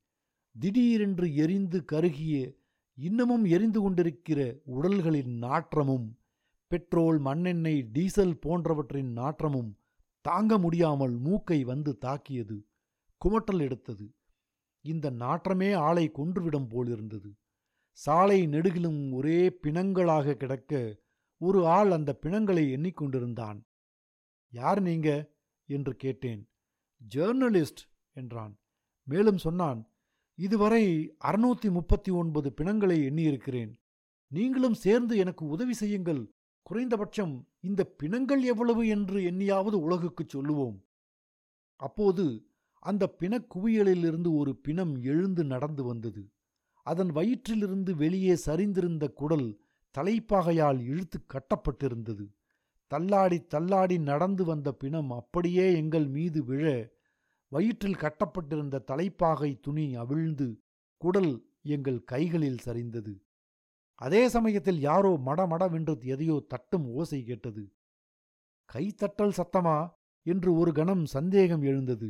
திடீரென்று 0.60 1.36
எரிந்து 1.36 1.86
கருகிய 1.86 2.60
இன்னமும் 2.94 3.46
எரிந்து 3.46 3.82
கொண்டிருக்கிற 3.82 4.60
உடல்களின் 4.64 5.38
நாற்றமும் 5.38 6.20
பெட்ரோல் 6.68 7.20
மண்ணெண்ணெய் 7.20 7.90
டீசல் 7.94 8.40
போன்றவற்றின் 8.40 9.12
நாற்றமும் 9.12 9.78
தாங்க 10.22 10.58
முடியாமல் 10.58 11.18
மூக்கை 11.18 11.64
வந்து 11.64 11.98
தாக்கியது 11.98 12.68
குமட்டல் 13.22 13.60
எடுத்தது. 13.60 14.14
இந்த 14.82 15.12
நாற்றமே 15.12 15.74
ஆளை 15.74 16.12
கொன்றுவிடும் 16.16 16.70
போலிருந்தது. 16.70 17.36
சாலை 17.92 18.48
நெடுகிலும் 18.48 19.12
ஒரே 19.12 19.60
பிணங்களாக 19.64 20.34
கிடக்க 20.34 21.02
ஒரு 21.38 21.68
ஆள் 21.68 21.92
அந்த 21.92 22.14
பிணங்களை 22.14 22.74
எண்ணிக்கொண்டிருந்தான். 22.76 23.60
யார் 24.50 24.82
நீங்க? 24.82 25.31
என்று 25.72 25.96
கேட்டேன். 25.96 26.50
ஜேர்னலிஸ்ட் 27.16 27.84
என்றான். 28.14 28.60
மேலும் 29.04 29.38
சொன்னான் 29.38 29.90
இதுவரை 30.36 31.16
அறுநூத்தி 31.24 31.72
முப்பத்தி 31.72 32.12
ஒன்பது 32.12 32.54
பிணங்களை 32.54 33.00
எண்ணியிருக்கிறேன். 33.00 33.72
நீங்களும் 34.28 34.74
சேர்ந்து 34.74 35.18
எனக்கு 35.18 35.46
உதவி 35.46 35.74
செய்யுங்கள். 35.74 36.32
குறைந்தபட்சம் 36.64 37.48
இந்த 37.60 37.84
பிணங்கள் 37.84 38.44
எவ்வளவு 38.44 38.88
என்று 38.88 39.24
எண்ணியாவது 39.24 39.80
உலகுக்குச் 39.80 40.30
சொல்லுவோம். 40.30 40.86
அப்போது 41.76 42.46
அந்த 42.80 43.16
பிணக்குவியலிலிருந்து 43.20 44.36
ஒரு 44.36 44.56
பிணம் 44.56 44.96
எழுந்து 45.04 45.44
நடந்து 45.44 45.84
வந்தது. 45.84 46.30
அதன் 46.84 47.12
வயிற்றிலிருந்து 47.12 47.92
வெளியே 47.92 48.34
சரிந்திருந்த 48.46 49.14
குடல் 49.14 49.60
தலைப்பாகையால் 49.98 50.80
இழுத்து 50.84 51.26
கட்டப்பட்டிருந்தது. 51.26 52.26
தள்ளாடி 52.92 53.38
தள்ளாடி 53.48 53.98
நடந்து 53.98 54.44
வந்த 54.46 54.70
பிணம் 54.74 55.12
அப்படியே 55.12 55.66
எங்கள் 55.74 56.08
மீது 56.08 56.40
விழ 56.44 56.66
வயிற்றில் 57.52 57.96
கட்டப்பட்டிருந்த 57.96 58.80
தலைப்பாகை 58.80 59.52
துணி 59.62 59.86
அவிழ்ந்து 59.96 60.48
குடல் 60.98 61.34
எங்கள் 61.62 62.04
கைகளில் 62.04 62.64
சரிந்தது. 62.66 63.14
அதே 64.02 64.22
சமயத்தில் 64.28 64.80
யாரோ 64.80 65.12
மடமடவென்று 65.26 65.94
எதையோ 66.06 66.44
தட்டும் 66.48 66.88
ஓசை 66.90 67.24
கேட்டது. 67.24 67.64
கைத்தட்டல் 68.74 69.38
சத்தமா? 69.38 69.78
என்று 70.26 70.50
ஒரு 70.58 70.72
கணம் 70.74 71.06
சந்தேகம் 71.06 71.62
எழுந்தது. 71.62 72.10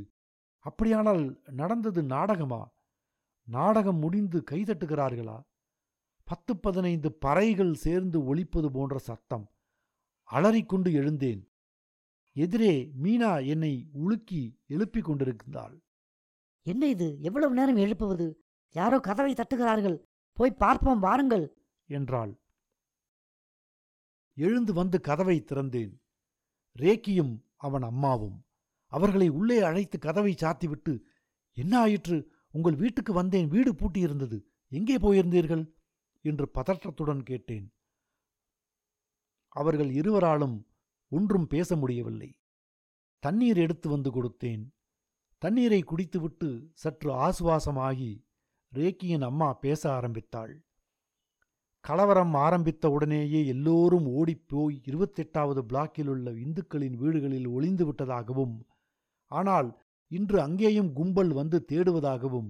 அப்படியானால் 0.65 1.23
நடந்தது 1.51 2.03
நாடகமா? 2.03 2.61
நாடகம் 3.47 3.99
முடிந்து 3.99 4.43
கைதட்டுகிறார்களா 4.51 5.37
பத்து 6.23 6.57
பதினைந்து 6.57 7.09
பறைகள் 7.25 7.73
சேர்ந்து 7.85 8.17
ஒழிப்பது 8.25 8.69
போன்ற 8.71 8.97
சத்தம். 8.97 9.45
அலறிக்கொண்டு 10.31 10.93
எழுந்தேன். 10.93 11.51
எதிரே 12.31 12.91
மீனா 13.03 13.47
என்னை 13.47 13.89
உலுக்கி 13.91 14.59
எழுப்பிக் 14.67 15.03
கொண்டிருந்தாள். 15.03 15.79
என்ன 16.61 16.87
இது? 16.87 17.21
எவ்வளவு 17.21 17.53
நேரம் 17.53 17.75
எழுப்புவது? 17.75 18.45
யாரோ 18.71 18.99
கதவை 18.99 19.33
தட்டுகிறார்கள். 19.33 19.97
போய் 20.33 20.51
பார்ப்போம் 20.51 20.99
வாருங்கள். 20.99 21.57
என்றாள். 21.85 22.39
எழுந்து 24.35 24.73
வந்து 24.73 25.01
கதவை 25.01 25.43
திறந்தேன். 25.43 25.93
ரேக்கியும் 26.79 27.41
அவன் 27.55 27.81
அம்மாவும் 27.81 28.45
அவர்களை 28.87 29.27
உள்ளே 29.29 29.59
அழைத்து 29.59 29.99
கதவை 29.99 30.33
சாத்திவிட்டு 30.33 30.99
என்ன 31.51 31.79
ஆயிற்று? 31.79 32.31
உங்கள் 32.51 32.75
வீட்டுக்கு 32.75 33.13
வந்தேன். 33.13 33.47
வீடு 33.47 33.73
பூட்டியிருந்தது. 33.73 34.43
எங்கே 34.67 34.97
போயிருந்தீர்கள்? 34.97 35.73
என்று 36.21 36.51
பதற்றத்துடன் 36.53 37.23
கேட்டேன். 37.23 37.73
அவர்கள் 39.55 39.89
இருவராலும் 39.89 40.57
ஒன்றும் 41.11 41.47
பேச 41.47 41.75
முடியவில்லை. 41.75 42.29
தண்ணீர் 43.23 43.57
எடுத்து 43.57 43.89
வந்து 43.89 44.09
கொடுத்தேன். 44.09 44.63
தண்ணீரை 45.41 45.81
குடித்துவிட்டு 45.83 46.49
சற்று 46.73 47.09
ஆசுவாசமாகி 47.25 48.11
ரேக்கியின் 48.71 49.21
அம்மா 49.21 49.53
பேச 49.53 49.81
ஆரம்பித்தாள். 49.91 50.53
கலவரம் 51.85 52.33
ஆரம்பித்த 52.33 52.89
உடனேயே 52.89 53.45
எல்லோரும் 53.45 54.07
ஓடிப்போய் 54.07 54.75
இருபத்தெட்டாவது 54.85 55.61
பிளாக்கில் 55.61 56.07
உள்ள 56.07 56.31
இந்துக்களின் 56.31 56.97
வீடுகளில் 56.97 57.47
ஒளிந்து 57.47 57.85
விட்டதாகவும் 57.85 58.55
ஆனால் 59.31 59.69
இன்று 60.11 60.37
அங்கேயும் 60.41 60.91
கும்பல் 60.93 61.31
வந்து 61.33 61.65
தேடுவதாகவும் 61.71 62.49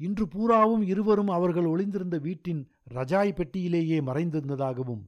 இன்று 0.00 0.24
பூராவும் 0.28 0.82
இருவரும் 0.82 1.28
அவர்கள் 1.28 1.64
ஒளிந்திருந்த 1.64 2.18
வீட்டின் 2.18 2.62
ரஜாய் 2.94 3.32
பெட்டியிலேயே 3.32 3.98
மறைந்திருந்ததாகவும் 4.00 5.02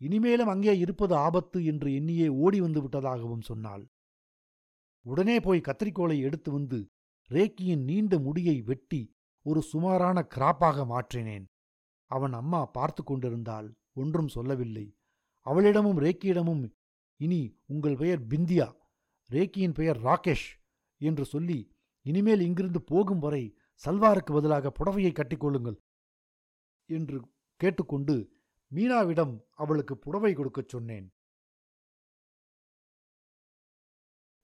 இனிமேலும் 0.00 0.52
அங்கே 0.54 0.74
இருப்பது 0.78 1.14
ஆபத்து 1.26 1.58
என்று 1.64 1.88
எண்ணியே 1.92 2.28
ஓடி 2.42 2.58
வந்து 2.60 2.80
விட்டதாகவும் 2.82 3.46
சொன்னாள். 3.50 3.84
உடனே 5.06 5.36
போய் 5.40 5.66
கத்திரிக்கோலை 5.68 6.16
எடுத்து 6.20 6.50
வந்து 6.52 6.78
ரேக்கியின் 7.30 7.84
நீண்ட 7.84 8.14
முடியை 8.18 8.56
வெட்டி 8.62 9.02
ஒரு 9.46 9.60
சுமாரான 9.62 10.18
கிராப்பாக 10.34 10.84
மாற்றினேன். 10.84 11.44
அவன் 12.10 12.32
அம்மா 12.32 12.60
பார்த்து 12.76 13.02
கொண்டிருந்தாள். 13.04 13.68
ஒன்றும் 13.92 14.28
சொல்லவில்லை. 14.28 14.86
அவளிடமும் 15.46 16.00
ரேக்கியிடமும் 16.04 16.62
இனி 17.20 17.40
உங்கள் 17.66 17.96
பெயர் 17.96 18.22
பிந்தியா 18.26 18.68
ரேக்கியின் 19.30 19.76
பெயர் 19.78 19.98
ராகேஷ் 19.98 20.48
என்று 21.00 21.24
சொல்லி 21.24 21.58
இனிமேல் 22.06 22.40
இங்கிருந்து 22.40 22.80
போகும் 22.82 23.18
வரை 23.18 23.42
சல்வாருக்கு 23.82 24.32
பதிலாக 24.32 24.72
புடவையை 24.78 25.12
கட்டிக்கொள்ளுங்கள் 25.14 25.78
என்று 26.90 27.18
கேட்டுக்கொண்டு 27.60 28.14
மீனாவிடம் 28.72 29.34
அவளுக்கு 29.54 29.98
புடவை 29.98 30.32
கொடுக்கச் 30.34 30.68
சொன்னேன். 30.68 31.06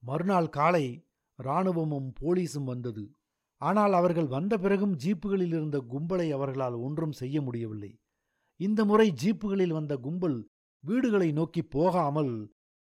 மறுநாள் 0.03 0.49
காலை 0.49 0.85
இராணுவமும் 1.39 2.09
போலீஸும் 2.21 2.63
வந்தது. 2.63 3.05
ஆனால் 3.61 3.93
அவர்கள் 3.93 4.27
வந்த 4.27 4.53
பிறகும் 4.57 4.95
ஜீப்புகளில் 4.95 5.53
இருந்த 5.57 5.77
கும்பலை 5.91 6.27
அவர்களால் 6.31 6.73
ஒன்றும் 6.73 7.11
செய்ய 7.11 7.41
முடியவில்லை. 7.41 7.91
இந்த 8.59 8.85
முறை 8.85 9.07
ஜீப்புகளில் 9.23 9.73
வந்த 9.77 9.97
கும்பல் 9.97 10.37
வீடுகளை 10.83 11.31
நோக்கி 11.31 11.61
போகாமல் 11.61 12.33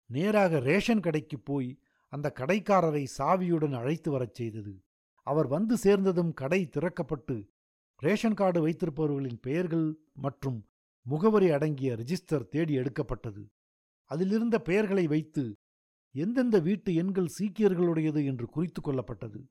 நேராக 0.09 0.59
ரேஷன் 0.59 0.99
கடைக்கு 0.99 1.37
போய் 1.39 1.69
அந்த 2.13 2.33
கடைக்காரரை 2.39 3.03
சாவியுடன் 3.17 3.75
அழைத்து 3.75 4.11
வரச் 4.11 4.33
செய்தது. 4.33 4.73
அவர் 5.27 5.47
வந்து 5.47 5.77
சேர்ந்ததும் 5.77 6.33
கடை 6.33 6.69
திறக்கப்பட்டு 6.75 7.35
ரேஷன் 7.95 8.33
கார்டு 8.33 8.59
வைத்திருப்பவர்களின் 8.67 9.39
பெயர்கள் 9.41 9.87
மற்றும் 10.13 10.59
முகவரி 11.07 11.49
அடங்கிய 11.51 11.95
ரிஜிஸ்டர் 11.95 12.47
தேடி 12.47 12.73
எடுக்கப்பட்டது. 12.73 13.43
அதிலிருந்த 14.11 14.55
பெயர்களை 14.61 15.07
வைத்து 15.07 15.43
எந்தெந்த 16.15 16.59
வீட்டு 16.59 16.95
எண்கள் 16.95 17.35
சீக்கியர்களுடையது 17.39 18.21
என்று 18.25 18.45
குறித்து 18.47 18.81
கொள்ளப்பட்டது. 18.81 19.41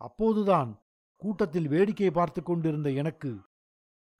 அப்போதுதான் 0.00 0.70
கூட்டத்தில் 1.16 1.68
வேடிக்கை 1.68 2.10
பார்த்து 2.10 2.42
கொண்டிருந்த 2.42 2.90
எனக்கு 2.90 3.30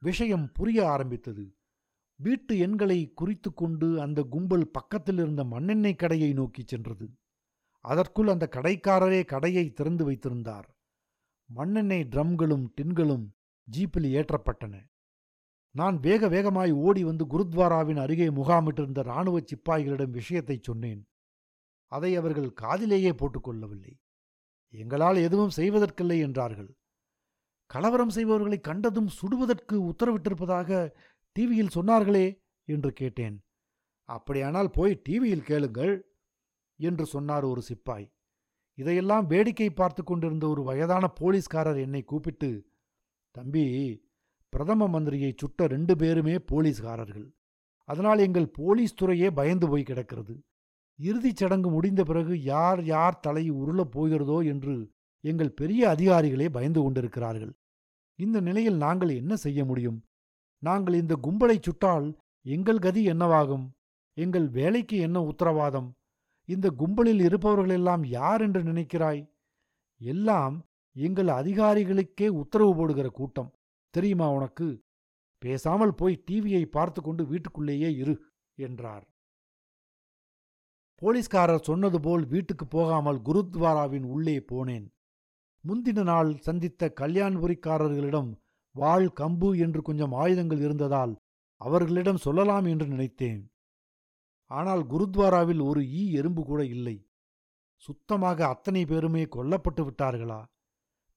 விஷயம் 0.02 0.52
புரிய 0.52 0.88
ஆரம்பித்தது. 0.88 1.44
வீட்டு 2.20 2.58
எண்களை 2.58 2.98
குறித்து 3.12 3.54
கொண்டு 3.54 3.88
அந்த 4.00 4.22
கும்பல் 4.22 4.68
பக்கத்தில் 4.68 5.18
இருந்த 5.18 5.44
மண்ணெண்ணெய் 5.44 5.94
கடையை 5.94 6.32
நோக்கிச் 6.32 6.68
சென்றது. 6.68 7.06
அதற்குள் 7.84 8.28
அந்த 8.28 8.48
கடைக்காரரே 8.52 9.24
கடையை 9.24 9.72
திறந்து 9.72 10.04
வைத்திருந்தார். 10.04 10.68
மண்ணெண்ணெய் 11.50 12.08
ட்ரம்களும் 12.10 12.66
டின்களும் 12.80 13.26
ஜீப்பில் 13.68 14.08
ஏற்றப்பட்டன. 14.18 14.74
நான் 15.76 15.96
வேக 16.00 16.28
வேகமாய் 16.28 16.72
ஓடி 16.86 17.02
வந்து 17.04 17.24
குருத்வாராவின் 17.24 18.00
அருகே 18.02 18.28
முகாமிட்டிருந்த 18.30 19.00
இராணுவ 19.02 19.36
சிப்பாய்களிடம் 19.40 20.10
விஷயத்தை 20.10 20.56
சொன்னேன். 20.62 21.00
அதை 21.92 22.10
அவர்கள் 22.16 22.50
காதிலேயே 22.52 23.12
போட்டுக்கொள்ளவில்லை. 23.12 23.92
எங்களால் 24.74 25.16
எதுவும் 25.16 25.56
செய்வதற்கில்லை 25.56 26.18
என்றார்கள். 26.20 26.70
கலவரம் 27.70 28.08
செய்பவர்களை 28.08 28.58
கண்டதும் 28.60 29.10
சுடுவதற்கு 29.18 29.76
உத்தரவிட்டிருப்பதாக 29.90 30.70
டிவியில் 31.36 31.74
சொன்னார்களே 31.74 32.26
என்று 32.68 32.92
கேட்டேன். 32.92 33.36
அப்படியானால் 34.08 34.70
போய் 34.70 35.00
டிவியில் 35.02 35.42
கேளுங்கள் 35.42 35.94
என்று 36.80 37.04
சொன்னார் 37.06 37.44
ஒரு 37.44 37.62
சிப்பாய். 37.62 38.06
இதையெல்லாம் 38.78 39.26
வேடிக்கை 39.26 39.70
பார்த்து 39.70 40.02
கொண்டிருந்த 40.04 40.44
ஒரு 40.48 40.62
வயதான 40.62 41.04
போலீஸ்காரர் 41.20 41.78
என்னை 41.78 42.02
கூப்பிட்டு 42.04 42.50
தம்பி 43.34 43.64
பிரதம 44.56 44.86
மந்திரியை 44.88 45.32
சுட்ட 45.36 45.66
ரெண்டு 45.66 45.96
பேருமே 45.96 46.38
போலீஸ்காரர்கள். 46.38 47.34
அதனால் 47.84 48.18
எங்கள் 48.18 48.46
போலீஸ் 48.48 48.94
துறையே 48.94 49.30
பயந்து 49.30 49.68
போய் 49.68 49.82
கிடக்கிறது. 49.82 50.34
இறுதிச் 50.98 51.36
சடங்கு 51.36 51.70
முடிந்த 51.70 52.04
பிறகு 52.04 52.42
யார் 52.42 52.84
யார் 52.84 53.18
தலை 53.20 53.50
உருளப் 53.50 53.90
போகிறதோ 53.90 54.46
என்று 54.46 54.90
எங்கள் 55.20 55.50
பெரிய 55.50 55.88
அதிகாரிகளே 55.88 56.48
பயந்து 56.48 56.82
கொண்டிருக்கிறார்கள். 56.82 57.52
இந்த 58.14 58.40
நிலையில் 58.40 58.76
நாங்கள் 58.76 59.08
என்ன 59.08 59.36
செய்ய 59.36 59.64
முடியும்? 59.64 60.04
நாங்கள் 60.58 60.94
இந்த 60.94 61.18
கும்பலைச் 61.22 61.62
சுட்டால் 61.62 62.14
எங்கள் 62.42 62.78
கதி 62.78 63.06
என்னவாகும்? 63.06 63.66
எங்கள் 64.14 64.48
வேலைக்கு 64.48 64.98
என்ன 64.98 65.22
உத்தரவாதம்? 65.22 65.94
இந்த 66.44 66.70
கும்பலில் 66.70 67.18
இருப்பவர்களெல்லாம் 67.18 68.06
யார் 68.06 68.40
என்று 68.40 68.62
நினைக்கிறாய்? 68.62 69.30
எல்லாம் 70.00 70.64
எங்கள் 70.92 71.26
அதிகாரிகளுக்கே 71.26 72.28
உத்தரவு 72.28 72.76
போடுகிற 72.76 73.08
கூட்டம். 73.08 73.50
தெரியுமா 73.96 74.28
உனக்கு? 74.36 74.68
பேசாமல் 75.42 75.94
போய் 76.00 76.22
டிவியை 76.28 76.62
பார்த்து 76.76 77.00
கொண்டு 77.02 77.22
வீட்டுக்குள்ளேயே 77.24 77.90
இரு 78.02 78.14
என்றார். 78.58 79.04
போலீஸ்காரர் 81.02 81.66
சொன்னது 81.68 81.98
போல் 82.00 82.24
வீட்டுக்கு 82.26 82.66
போகாமல் 82.66 83.18
குருத்வாராவின் 83.28 84.06
உள்ளே 84.14 84.36
போனேன். 84.50 84.86
முந்தின 85.64 86.02
நாள் 86.02 86.30
சந்தித்த 86.46 86.88
கல்யாண்புரிக்காரர்களிடம் 87.00 88.30
வாள் 88.74 89.08
கம்பு 89.20 89.50
என்று 89.64 89.80
கொஞ்சம் 89.82 90.14
ஆயுதங்கள் 90.22 90.62
இருந்ததால் 90.66 91.12
அவர்களிடம் 91.60 92.24
சொல்லலாம் 92.24 92.66
என்று 92.72 92.86
நினைத்தேன். 92.86 93.42
ஆனால் 94.50 94.82
குருத்வாராவில் 94.92 95.62
ஒரு 95.68 95.80
ஈ 96.00 96.02
எறும்பு 96.18 96.42
கூட 96.44 96.60
இல்லை. 96.74 96.96
சுத்தமாக 97.84 98.38
அத்தனை 98.46 98.82
பேருமே 98.84 99.22
கொல்லப்பட்டு 99.36 99.82
விட்டார்களா? 99.86 100.40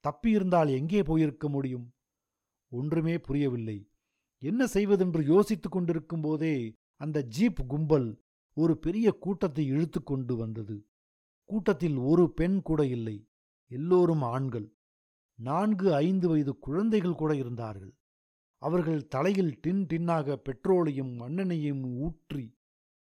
தப்பியிருந்தால் 0.04 0.70
எங்கே 0.80 1.02
போயிருக்க 1.04 1.48
முடியும்? 1.50 1.86
ஒன்றுமே 2.70 3.20
புரியவில்லை. 3.20 3.90
என்ன 4.38 4.68
செய்வதென்று 4.68 5.26
யோசித்து 5.26 5.70
கொண்டிருக்கும் 5.70 6.22
போதே 6.22 6.76
அந்த 6.96 7.24
ஜீப் 7.24 7.62
கும்பல் 7.68 8.22
ஒரு 8.54 8.78
பெரிய 8.78 9.12
கூட்டத்தை 9.12 9.66
இழுத்து 9.66 10.04
கொண்டு 10.04 10.36
வந்தது. 10.36 10.86
கூட்டத்தில் 11.46 11.96
ஒரு 11.96 12.34
பெண் 12.34 12.62
கூட 12.62 12.86
இல்லை. 12.86 13.30
எல்லோரும் 13.68 14.22
ஆண்கள். 14.22 14.74
நான்கு 15.36 15.94
ஐந்து 15.94 16.28
வயது 16.28 16.58
குழந்தைகள் 16.58 17.16
கூட 17.16 17.36
இருந்தார்கள். 17.36 17.96
அவர்கள் 18.58 19.08
தலையில் 19.08 19.58
டின் 19.62 19.86
டின்னாக 19.86 20.36
பெட்ரோலையும் 20.36 21.14
மண்ணெண்ணையும் 21.20 21.98
ஊற்றி 21.98 22.58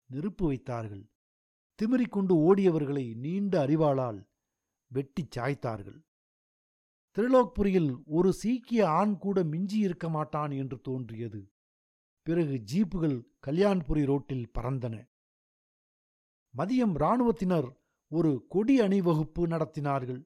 நெருப்பு 0.05 0.45
வைத்தார்கள். 0.45 1.09
திமிரிக்கொண்டு 1.79 2.35
ஓடியவர்களை 2.35 3.15
நீண்ட 3.15 3.67
அறிவாளால் 3.67 4.27
வெட்டிச் 4.87 5.37
சாய்த்தார்கள். 5.37 6.04
திருலோக்புரியில் 7.18 7.97
ஒரு 8.05 8.34
சீக்கிய 8.34 8.89
ஆண் 8.89 9.18
கூட 9.18 9.43
மிஞ்சி 9.43 9.78
இருக்க 9.78 10.09
மாட்டான் 10.09 10.51
என்று 10.51 10.82
தோன்றியது. 10.82 11.51
பிறகு 12.22 12.63
ஜீப்புகள் 12.74 13.24
கல்யாண்புரி 13.47 14.05
ரோட்டில் 14.05 14.51
பறந்தன. 14.57 15.07
மதியம் 16.57 16.93
இராணுவத்தினர் 16.93 17.80
ஒரு 18.07 18.45
கொடி 18.49 18.80
அணிவகுப்பு 18.80 19.47
நடத்தினார்கள். 19.47 20.22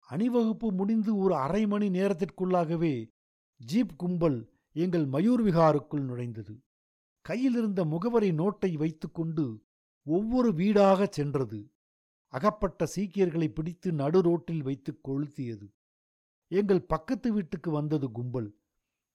அணிவகுப்பு 0.00 0.72
முடிந்து 0.72 1.16
ஒரு 1.16 1.34
அரை 1.34 1.66
மணி 1.66 1.88
நேரத்திற்குள்ளாகவே 1.88 3.10
ஜீப் 3.56 3.96
கும்பல் 3.96 4.52
எங்கள் 4.72 5.06
மயூர் 5.06 5.42
விகாருக்குள் 5.42 6.04
நுழைந்தது. 6.04 6.60
கையிலிருந்த 7.20 7.84
முகவரி 7.84 8.30
நோட்டை 8.30 8.72
வைத்துக்கொண்டு 8.74 9.64
ஒவ்வொரு 10.02 10.50
வீடாகச் 10.52 11.12
சென்றது. 11.12 11.70
அகப்பட்ட 12.28 12.86
சீக்கியர்களை 12.96 13.48
பிடித்து 13.48 13.92
நடு 13.92 14.20
ரோட்டில் 14.22 14.62
வைத்து 14.62 15.00
கொளுத்தியது. 15.08 15.68
எங்கள் 16.50 16.82
பக்கத்து 16.82 17.32
வீட்டுக்கு 17.32 17.70
வந்தது 17.70 18.12
கும்பல். 18.12 18.48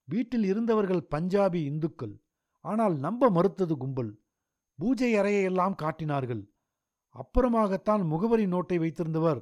வீட்டில் 0.04 0.44
இருந்தவர்கள் 0.44 1.08
பஞ்சாபி 1.12 1.64
இந்துக்கள். 1.64 2.24
ஆனால் 2.66 2.98
நம்ப 2.98 3.30
மறுத்தது 3.30 3.78
கும்பல். 3.78 4.12
பூஜை 4.80 5.14
அறையையெல்லாம் 5.16 5.76
காட்டினார்கள். 5.76 6.44
அப்புறமாகத்தான் 7.16 8.04
முகவரி 8.08 8.46
நோட்டை 8.46 8.78
வைத்திருந்தவர் 8.80 9.42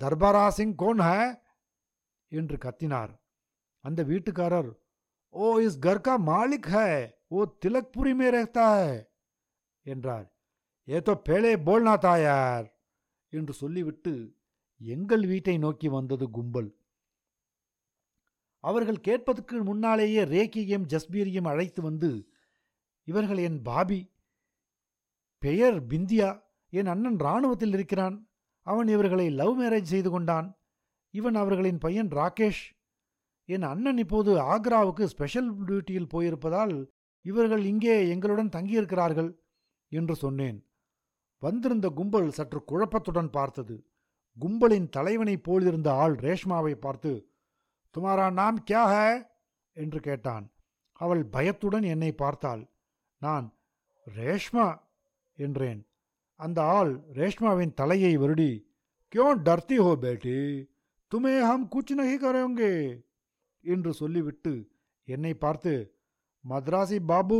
தர்பாரா 0.00 0.48
சிங் 0.48 0.74
கோன் 0.74 0.98
ஹ? 0.98 1.42
என்று 2.28 2.56
கத்தினார். 2.56 3.12
அந்த 3.84 4.02
வீட்டுக்காரர் 4.02 4.70
ஓ 5.34 5.58
இஸ் 5.58 5.78
கர்கா 5.78 6.14
மாலிக் 6.26 6.68
ஹே? 6.68 7.16
ஓ 7.28 7.44
திலக்புரி 7.64 8.14
மே 8.14 8.30
ரேத்தா 8.30 8.66
ஹே? 8.76 9.10
என்றார். 9.86 10.26
ஏதோ 10.84 11.14
பேலே 11.16 11.56
போல்னா 11.56 11.98
தாயார் 11.98 12.66
என்று 13.32 13.52
சொல்லிவிட்டு 13.52 14.12
எங்கள் 14.80 15.26
வீட்டை 15.26 15.58
நோக்கி 15.58 15.88
வந்தது 15.88 16.30
கும்பல். 16.30 16.70
அவர்கள் 18.64 19.04
கேட்பதற்கு 19.06 19.56
முன்னாலேயே 19.62 20.22
ரேக்கியையும் 20.34 20.88
ஜஸ்பீரியும் 20.92 21.48
அழைத்து 21.52 21.80
வந்து 21.82 22.10
இவர்கள் 23.08 23.40
என் 23.48 23.58
பாபி 23.62 24.00
பெயர் 25.42 25.78
பிந்தியா 25.86 26.28
என் 26.72 26.90
அண்ணன் 26.92 27.18
இராணுவத்தில் 27.18 27.74
இருக்கிறான். 27.76 28.16
அவன் 28.66 28.88
இவர்களை 28.88 29.26
லவ் 29.40 29.56
மேரேஜ் 29.60 29.92
செய்து 29.92 30.10
கொண்டான். 30.10 30.46
இவன் 31.14 31.34
அவர்களின் 31.34 31.78
பையன் 31.78 32.10
ராகேஷ். 32.18 32.62
என் 33.48 33.66
அண்ணன் 33.72 33.98
இப்போது 33.98 34.32
ஆக்ராவுக்கு 34.54 35.04
ஸ்பெஷல் 35.04 35.50
டியூட்டியில் 35.64 36.12
போயிருப்பதால் 36.14 36.74
இவர்கள் 37.24 37.64
இங்கே 37.64 37.96
எங்களுடன் 38.08 38.54
தங்கியிருக்கிறார்கள் 38.56 39.30
என்று 39.92 40.14
சொன்னேன். 40.14 40.58
வந்திருந்த 41.42 41.86
கும்பல் 41.98 42.30
சற்று 42.30 42.60
குழப்பத்துடன் 42.70 43.30
பார்த்தது. 43.30 43.76
கும்பலின் 44.36 44.88
தலைவனைப் 44.88 45.44
போலிருந்த 45.46 45.88
ஆள் 46.02 46.16
ரேஷ்மாவை 46.26 46.74
பார்த்து 46.76 47.12
तुम्हारा 47.94 48.26
नाम 48.30 48.54
क्या 48.70 48.84
है 48.94 49.10
என்று 49.76 50.00
கேட்டான். 50.00 50.44
அவள் 51.00 51.24
பயத்துடன் 51.24 51.82
என்னை 51.82 52.12
பார்த்தாள். 52.12 52.62
நான் 53.22 53.52
ரேஷ்மா 54.06 54.66
என்றேன். 55.38 55.80
அந்த 56.40 56.58
क्यों 59.12 59.32
डरती 59.44 59.76
हो 59.76 59.90
बेटी 59.96 60.38
तुम्हें 61.12 61.36
हम 61.40 61.66
कुछ 61.66 61.92
नहीं 61.92 62.16
करेंगे 62.18 62.70
என்று 63.64 63.90
சொல்லிவிட்டு 63.92 64.54
मद्रासी 66.44 66.98
बाबू 67.10 67.38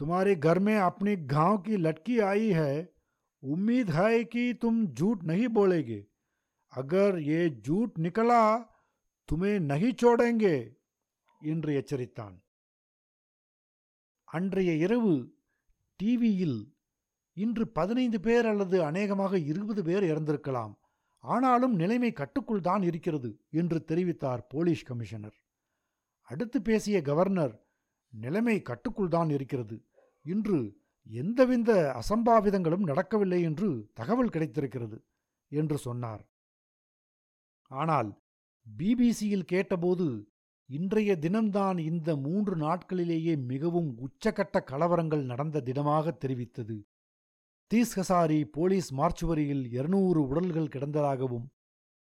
तुम्हारे 0.00 0.34
घर 0.34 0.58
में 0.58 0.76
अपने 0.78 1.14
गाँव 1.32 1.56
की 1.58 1.76
लटकी 1.76 2.18
आई 2.18 2.50
है 2.50 2.74
उम्मीद 3.42 3.90
है 3.90 4.24
कि 4.24 4.44
तुम 4.62 4.86
झूठ 4.86 5.24
नहीं 5.24 5.48
बोलेगे 5.48 5.98
अगर 6.72 7.18
ये 7.18 7.48
झूठ 7.66 7.98
निकला 7.98 8.42
துமே 9.32 9.58
நகி 9.58 9.96
என்று 11.40 11.72
எச்சரித்தான். 11.72 12.42
அன்றைய 14.24 14.72
இரவு 14.74 15.36
டிவியில் 15.96 16.76
இன்று 17.32 17.68
பதினைந்து 17.68 18.20
பேர் 18.20 18.46
அல்லது 18.46 18.84
அநேகமாக 18.84 19.38
இருபது 19.38 19.82
பேர் 19.84 20.02
இறந்திருக்கலாம். 20.02 20.74
ஆனாலும் 21.18 21.74
நிலைமை 21.74 22.12
கட்டுக்குள் 22.12 22.60
தான் 22.60 22.82
இருக்கிறது 22.82 23.40
என்று 23.50 23.84
தெரிவித்தார் 23.88 24.38
போலீஸ் 24.48 24.82
கமிஷனர். 24.82 25.34
அடுத்து 26.22 26.62
பேசிய 26.62 27.02
கவர்னர் 27.02 27.66
நிலைமை 28.08 28.62
கட்டுக்குள் 28.62 29.08
தான் 29.08 29.30
இருக்கிறது. 29.30 29.86
இன்று 30.22 30.82
எந்தவித 31.04 32.00
அசம்பாவிதங்களும் 32.00 32.84
நடக்கவில்லை 32.84 33.42
என்று 33.42 33.90
தகவல் 33.94 34.28
கிடைத்திருக்கிறது 34.28 35.04
என்று 35.48 35.78
சொன்னார். 35.78 36.28
ஆனால் 37.66 38.23
பிபிசியில் 38.66 39.44
கேட்டபோது 39.44 40.28
இன்றைய 40.66 41.16
தினம்தான் 41.16 41.78
இந்த 41.78 42.16
மூன்று 42.16 42.56
நாட்களிலேயே 42.56 43.44
மிகவும் 43.46 43.98
உச்சகட்ட 43.98 44.60
கலவரங்கள் 44.70 45.24
நடந்த 45.24 45.60
தினமாக 45.60 46.16
தெரிவித்தது. 46.20 46.76
தீஸ்கசாரி 47.74 48.44
போலீஸ் 48.44 48.94
மார்ச்சுவரியில் 48.94 49.72
இருநூறு 49.72 50.28
உடல்கள் 50.28 50.68
கிடந்ததாகவும் 50.68 51.46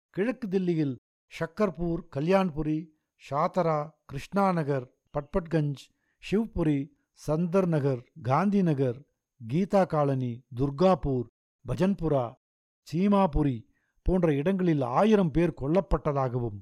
கிழக்கு 0.09 0.47
தில்லியில் 0.47 0.95
ஷக்கர்பூர் 1.39 2.01
கல்யாண்புரி 2.15 2.89
ஷாத்தரா 3.29 3.89
கிருஷ்ணாநகர் 4.05 4.87
பட்பட்கஞ்ச் 5.17 5.81
ஷிவ்புரி 6.31 6.91
சந்தர் 7.13 7.67
நகர் 7.67 8.99
கீதா 9.47 9.85
காலனி 9.87 10.43
துர்காபூர் 10.55 11.27
பஜன்புரா 11.67 12.33
சீமாபுரி 12.91 13.68
போன்ற 14.09 14.29
இடங்களில் 14.33 14.83
ஆயிரம் 14.93 15.31
பேர் 15.31 15.59
கொல்லப்பட்டதாகவும் 15.61 16.59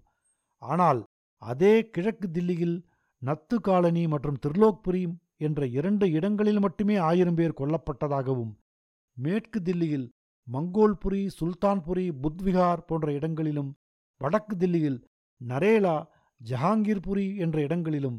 ஆனால் 0.62 1.00
அதே 1.42 1.74
கிழக்கு 1.94 2.28
தில்லியில் 2.32 2.78
நத்து 3.22 3.58
காலனி 3.60 4.04
மற்றும் 4.08 4.40
திருலோக்புரி 4.46 5.04
என்ற 5.38 5.62
இரண்டு 5.78 6.06
இடங்களில் 6.12 6.60
மட்டுமே 6.60 6.96
ஆயிரம் 7.08 7.38
பேர் 7.40 7.58
கொல்லப்பட்டதாகவும் 7.60 8.54
மேற்கு 9.18 9.60
தில்லியில் 9.62 10.08
மங்கோல்புரி 10.48 11.22
சுல்தான்புரி 11.38 12.06
புத்விகார் 12.22 12.86
போன்ற 12.86 13.08
இடங்களிலும் 13.12 13.72
வடக்கு 14.22 14.56
தில்லியில் 14.58 15.00
நரேலா 15.42 15.96
ஜஹாங்கீர்புரி 16.42 17.28
என்ற 17.38 17.58
இடங்களிலும் 17.62 18.18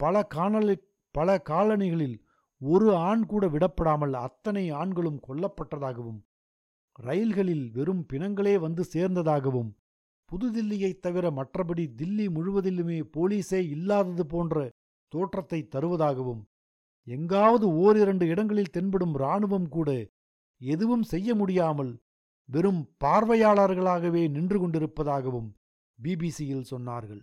பல 0.00 0.22
காணலி 0.26 0.76
பல 1.14 1.38
காலனிகளில் 1.48 2.16
ஒரு 2.60 2.88
ஆண் 3.08 3.24
கூட 3.26 3.44
விடப்படாமல் 3.48 4.14
அத்தனை 4.20 4.64
ஆண்களும் 4.72 5.20
கொல்லப்பட்டதாகவும் 5.26 6.20
ரயில்களில் 7.00 7.70
வெறும் 7.70 8.06
பிணங்களே 8.12 8.58
வந்து 8.58 8.84
சேர்ந்ததாகவும் 8.92 9.72
புதுதில்லியைத் 10.28 10.98
தவிர 10.98 11.30
மற்றபடி 11.30 11.86
தில்லி 11.96 12.26
முழுவதிலுமே 12.28 13.02
போலீஸே 13.16 13.68
இல்லாதது 13.68 14.26
போன்ற 14.26 14.70
தோற்றத்தை 15.08 15.68
தருவதாகவும் 15.70 16.42
எங்காவது 17.08 17.66
ஓரிரண்டு 17.66 18.26
இடங்களில் 18.26 18.70
தென்படும் 18.70 19.14
இராணுவம் 19.14 19.68
கூட 19.68 20.08
எதுவும் 20.60 21.02
செய்ய 21.02 21.34
முடியாமல் 21.34 22.02
வெறும் 22.44 22.94
பார்வையாளர்களாகவே 23.04 24.30
நின்று 24.30 24.68
கொண்டிருப்பதாகவும் 24.68 25.52
பிபிசியில் 26.02 26.64
சொன்னார்கள். 26.70 27.22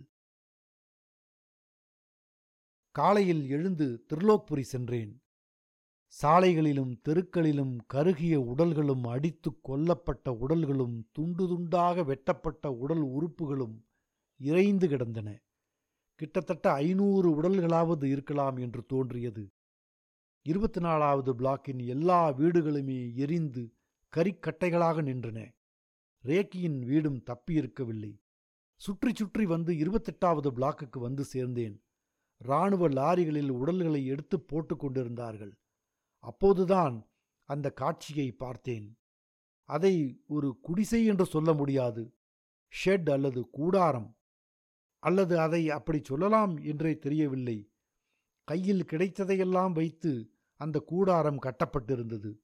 காலையில் 2.90 3.48
எழுந்து 3.48 4.04
திருலோக்புரி 4.08 4.60
சென்றேன். 4.60 5.22
சாலைகளிலும் 6.08 7.00
தெருக்களிலும் 7.08 7.78
கருகிய 7.86 8.40
உடல்களும் 8.40 9.06
அடித்துக் 9.08 9.70
கொல்லப்பட்ட 9.70 10.30
உடல்களும் 10.30 11.08
துண்டு 11.12 11.44
துண்டாக 11.46 12.04
வெட்டப்பட்ட 12.04 12.72
உடல் 12.72 13.02
உறுப்புகளும் 13.02 13.84
இறைந்து 14.36 14.88
கிடந்தன. 14.88 15.42
கிட்டத்தட்ட 16.14 16.72
ஐநூறு 16.72 17.42
உடல்களாவது 17.42 18.04
இருக்கலாம் 18.04 18.56
என்று 18.56 18.86
தோன்றியது. 18.86 19.50
இருபத்தி 20.42 20.80
நாலாவது 20.80 21.34
பிளாக்கின் 21.34 21.86
எல்லா 21.86 22.32
வீடுகளுமே 22.32 23.14
எரிந்து 23.14 23.72
கரிக்கட்டைகளாக 24.16 25.02
நின்றன. 25.02 25.54
ரேக்கியின் 26.24 26.78
வீடும் 26.78 27.22
தப்பியிருக்கவில்லை. 27.22 28.20
சுற்றி 28.74 29.12
சுற்றி 29.14 29.46
வந்து 29.46 29.72
இருபத்தெட்டாவது 29.74 30.50
பிளாக்குக்கு 30.56 30.98
வந்து 30.98 31.24
சேர்ந்தேன். 31.32 31.76
இராணுவ 32.38 32.88
லாரிகளில் 32.88 33.48
உடல்களை 33.48 34.06
எடுத்து 34.06 34.40
போட்டு 34.40 34.76
கொண்டிருந்தார்கள். 34.76 35.52
அப்போதுதான் 36.18 37.08
அந்த 37.44 37.70
காட்சியை 37.70 38.32
பார்த்தேன். 38.32 38.98
அதை 39.68 40.22
ஒரு 40.26 40.58
குடிசை 40.60 41.04
என்று 41.04 41.26
சொல்ல 41.26 41.52
முடியாது. 41.52 42.14
ஷெட் 42.72 43.10
அல்லது 43.10 43.50
கூடாரம். 43.50 44.16
அல்லது 44.98 45.38
அதை 45.38 45.70
அப்படி 45.70 46.00
சொல்லலாம் 46.04 46.56
என்றே 46.56 46.98
தெரியவில்லை. 46.98 47.72
கையில் 48.44 48.84
கிடைத்ததையெல்லாம் 48.84 49.72
வைத்து 49.72 50.32
அந்த 50.54 50.78
கூடாரம் 50.78 51.42
கட்டப்பட்டிருந்தது. 51.42 52.38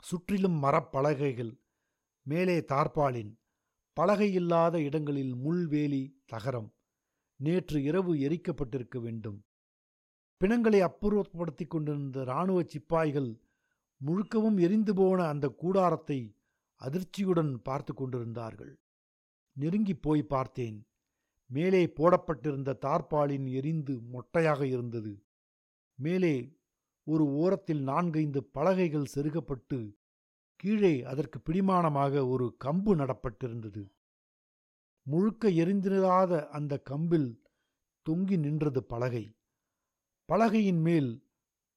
சுற்றிலும் 0.00 0.62
மரப்பலகைகள் 0.62 1.60
மேலே 2.22 2.58
தார்பாலின் 2.58 3.32
பலகை 3.92 4.32
இல்லாத 4.32 4.80
இடங்களில் 4.80 5.34
முள்வேலி 5.34 6.12
தகரம் 6.26 6.74
நேற்று 7.36 7.82
இரவு 7.82 8.14
எரிக்கப்பட்டிருக்க 8.14 9.00
வேண்டும். 9.00 9.44
பிணங்களை 10.40 10.82
அப்புறப்படுத்தி 10.82 11.66
கொண்டிருந்த 11.66 12.22
இராணுவ 12.22 12.62
சிப்பாய்கள் 12.62 13.28
முழுக்கவும் 14.00 14.60
எரிந்து 14.60 14.94
போன 14.94 15.26
அந்த 15.26 15.48
கூடாரத்தை 15.48 16.36
அதிர்ச்சியுடன் 16.80 17.52
பார்த்து 17.62 17.94
கொண்டிருந்தார்கள். 17.94 18.80
நெருங்கி 19.56 19.94
போய் 19.96 20.22
பார்த்தேன். 20.22 20.78
மேலே 21.50 21.86
போடப்பட்டிருந்த 21.86 22.78
தார்பாலின் 22.80 23.46
எரிந்து 23.50 23.94
மொட்டையாக 24.12 24.62
இருந்தது. 24.66 25.24
மேலே 25.98 26.34
ஒரு 27.06 27.24
ஓரத்தில் 27.32 27.82
நான்கைந்து 27.82 28.44
பலகைகள் 28.44 29.12
செருகப்பட்டு 29.14 29.78
கீழே 30.60 31.02
அதற்கு 31.02 31.38
பிடிமானமாக 31.38 32.28
ஒரு 32.28 32.56
கம்பு 32.64 32.92
நடப்பட்டிருந்தது. 32.94 33.82
முழுக்க 35.06 35.48
எரிந்திராத 35.48 36.46
அந்த 36.48 36.82
கம்பில் 36.90 37.30
தொங்கி 38.06 38.38
நின்றது 38.38 38.82
பலகை. 38.82 39.24
பலகையின் 40.32 40.80
மேல் 40.80 41.30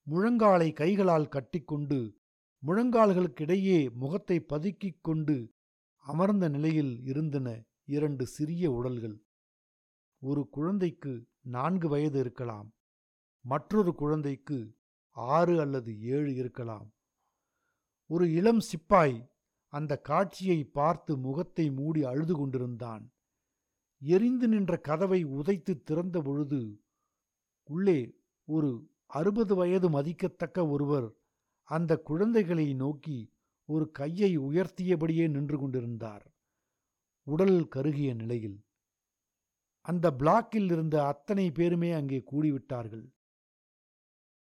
முழங்காலை 0.08 0.74
கைகளால் 0.74 1.28
கட்டிக்கொண்டு 1.28 2.20
முழங்கால்களுக்கிடையே 2.68 3.92
முகத்தை 3.94 4.46
பதுக்கிக் 4.50 5.02
கொண்டு 5.02 5.56
அமர்ந்த 5.98 6.50
நிலையில் 6.50 7.02
இருந்தன 7.04 7.64
இரண்டு 7.84 8.28
சிறிய 8.28 8.72
உடல்கள். 8.72 9.26
ஒரு 10.20 10.50
குழந்தைக்கு 10.50 11.28
நான்கு 11.42 11.90
வயது 11.90 12.20
இருக்கலாம். 12.20 12.74
மற்றொரு 13.42 13.96
குழந்தைக்கு 13.96 14.78
ஆறு 15.12 15.60
அல்லது 15.60 16.02
ஏழு 16.02 16.36
இருக்கலாம். 16.36 16.94
ஒரு 18.06 18.32
இளம் 18.32 18.60
சிப்பாய் 18.60 19.32
அந்த 19.68 19.98
காட்சியை 19.98 20.64
பார்த்து 20.64 21.18
முகத்தை 21.18 21.72
மூடி 21.72 22.04
அழுது 22.04 22.36
கொண்டிருந்தான். 22.36 23.14
எரிந்து 23.98 24.48
நின்ற 24.48 24.78
கதவை 24.78 25.26
உதைத்து 25.26 25.84
திறந்த 25.84 26.22
பொழுது 26.22 26.82
உள்ளே 27.64 28.17
ஒரு 28.48 28.90
அறுபது 29.06 29.56
வயது 29.56 29.90
மதிக்கத்தக்க 29.90 30.68
ஒருவர் 30.68 31.14
அந்த 31.64 31.98
குழந்தைகளை 31.98 32.74
நோக்கி 32.74 33.34
ஒரு 33.66 33.92
கையை 33.92 34.40
உயர்த்தியபடியே 34.40 35.30
நின்று 35.30 35.58
கொண்டிருந்தார். 35.58 36.36
உடல் 37.24 37.68
கருகிய 37.68 38.14
நிலையில். 38.14 38.66
அந்த 39.82 40.12
பிளாக்கில் 40.20 40.72
இருந்த 40.72 41.06
அத்தனை 41.06 41.52
பேருமே 41.52 41.92
அங்கே 41.92 42.24
கூடிவிட்டார்கள். 42.32 43.06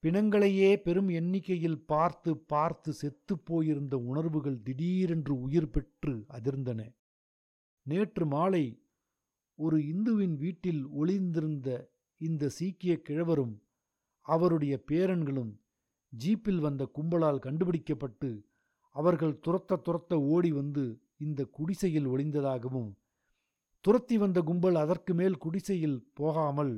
பிணங்களையே 0.02 0.76
பெரும் 0.76 1.08
எண்ணிக்கையில் 1.08 1.84
பார்த்து 1.86 2.38
பார்த்து 2.38 2.92
செத்துப் 2.92 3.44
போயிருந்த 3.44 3.98
உணர்வுகள் 3.98 4.62
திடீரென்று 4.62 5.40
உயிர் 5.40 5.70
பெற்று 5.70 6.24
அதிர்ந்தன. 6.28 6.80
நேற்று 7.82 8.26
மாலை 8.26 8.82
ஒரு 9.54 9.86
இந்துவின் 9.86 10.36
வீட்டில் 10.36 10.86
ஒளிந்திருந்த 10.86 11.68
இந்த 12.20 12.48
சீக்கிய 12.48 13.02
கிழவரும் 13.02 13.65
அவருடைய 14.26 14.74
பேரன்களும் 14.90 15.52
ஜீப்பில் 16.12 16.60
வந்த 16.60 16.82
கும்பலால் 16.94 17.38
கண்டுபிடிக்கப்பட்டு 17.38 18.30
அவர்கள் 18.96 19.34
துரத்த 19.46 19.78
துரத்த 19.86 20.14
ஓடி 20.34 20.52
வந்து 20.52 20.84
இந்த 21.16 21.40
குடிசையில் 21.44 22.06
ஒளிந்ததாகவும் 22.06 22.90
துரத்தி 23.84 24.16
வந்த 24.18 24.38
கும்பல் 24.40 24.74
அதற்கு 24.74 25.14
மேல் 25.14 25.36
குடிசையில் 25.36 25.98
போகாமல் 26.14 26.74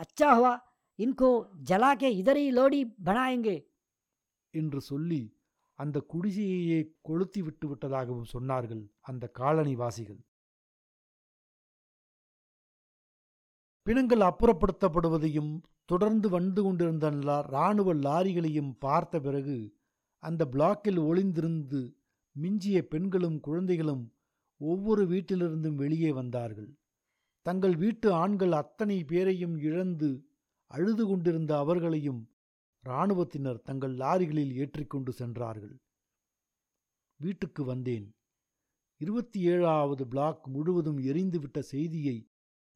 அச்சா 0.00 0.30
இன்கோ 0.98 1.30
ஜலாகே 1.70 2.08
இதரை 2.12 2.44
லோடி 2.56 2.80
பனாயங்கே? 3.04 3.56
என்று 4.54 4.80
சொல்லி 4.80 5.20
அந்த 5.78 5.98
குடிசையையே 6.12 6.78
கொளுத்தி 7.00 7.40
விட்டு 7.42 7.66
விட்டதாகவும் 7.68 8.30
சொன்னார்கள் 8.32 8.82
அந்த 9.00 9.24
காலனிவாசிகள். 9.38 10.20
பிணங்கள் 13.86 14.20
அப்புறப்படுத்தப்படுவதையும் 14.20 15.52
தொடர்ந்து 15.92 16.28
வந்து 16.28 16.60
கொண்டிருந்த 16.62 17.06
இராணுவ 17.46 17.94
லாரிகளையும் 18.06 18.72
பார்த்த 18.78 19.20
பிறகு 19.20 19.58
அந்த 20.22 20.42
பிளாக்கில் 20.52 21.00
ஒளிந்திருந்து 21.08 21.80
மிஞ்சிய 22.36 22.78
பெண்களும் 22.92 23.38
குழந்தைகளும் 23.40 24.04
ஒவ்வொரு 24.60 25.02
வீட்டிலிருந்தும் 25.12 25.78
வெளியே 25.82 26.10
வந்தார்கள். 26.12 26.70
தங்கள் 27.46 27.76
வீட்டு 27.76 28.08
ஆண்கள் 28.12 28.52
அத்தனை 28.52 28.98
பேரையும் 29.04 29.56
இழந்து 29.68 30.10
அழுது 30.70 31.04
கொண்டிருந்த 31.06 31.52
அவர்களையும் 31.58 32.20
இராணுவத்தினர் 32.84 33.64
தங்கள் 33.68 33.94
லாரிகளில் 34.02 34.52
ஏற்றிக்கொண்டு 34.62 35.12
சென்றார்கள். 35.12 35.74
வீட்டுக்கு 37.20 37.62
வந்தேன். 37.64 38.06
இருபத்தி 39.00 39.40
ஏழாவது 39.52 40.04
பிளாக் 40.06 40.44
முழுவதும் 40.48 41.00
எரிந்துவிட்ட 41.10 41.58
செய்தியை 41.72 42.16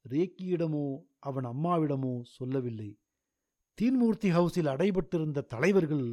ரேக்கியிடமோ 0.04 0.86
அவன் 1.28 1.46
அம்மாவிடமோ 1.52 2.14
சொல்லவில்லை. 2.36 2.90
தீன்மூர்த்தி 3.74 4.28
ஹவுஸில் 4.30 4.70
அடைபட்டிருந்த 4.74 5.46
தலைவர்கள் 5.46 6.06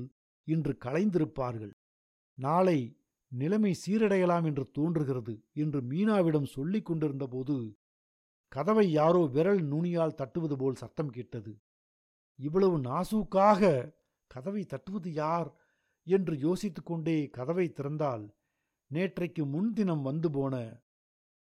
இன்று 0.43 0.77
கலைந்திருப்பார்கள் 0.85 1.73
நாளை 2.37 2.97
நிலைமை 3.31 3.77
சீரடையலாம் 3.85 4.45
என்று 4.45 4.71
தோன்றுகிறது 4.71 5.43
என்று 5.53 5.81
மீனாவிடம் 5.81 6.43
சொல்லிக் 6.43 6.85
கொண்டிருந்தபோது 6.85 7.77
கதவை 8.51 8.91
யாரோ 8.91 9.25
விரல் 9.25 9.61
நுனியால் 9.67 10.13
தட்டுவது 10.13 10.55
போல் 10.57 10.75
சத்தம் 10.75 11.09
கேட்டது. 11.09 11.61
இவ்வளவு 12.39 12.77
நாசூக்காக 12.79 13.91
கதவை 14.27 14.65
தட்டுவது 14.65 15.09
யார்? 15.11 15.49
என்று 16.03 16.33
யோசித்துக்கொண்டே 16.35 17.29
கதவை 17.29 17.65
திறந்தால் 17.69 18.25
நேற்றைக்கு 18.91 19.43
முன்தினம் 19.45 20.01
வந்து 20.01 20.31
போன 20.31 20.55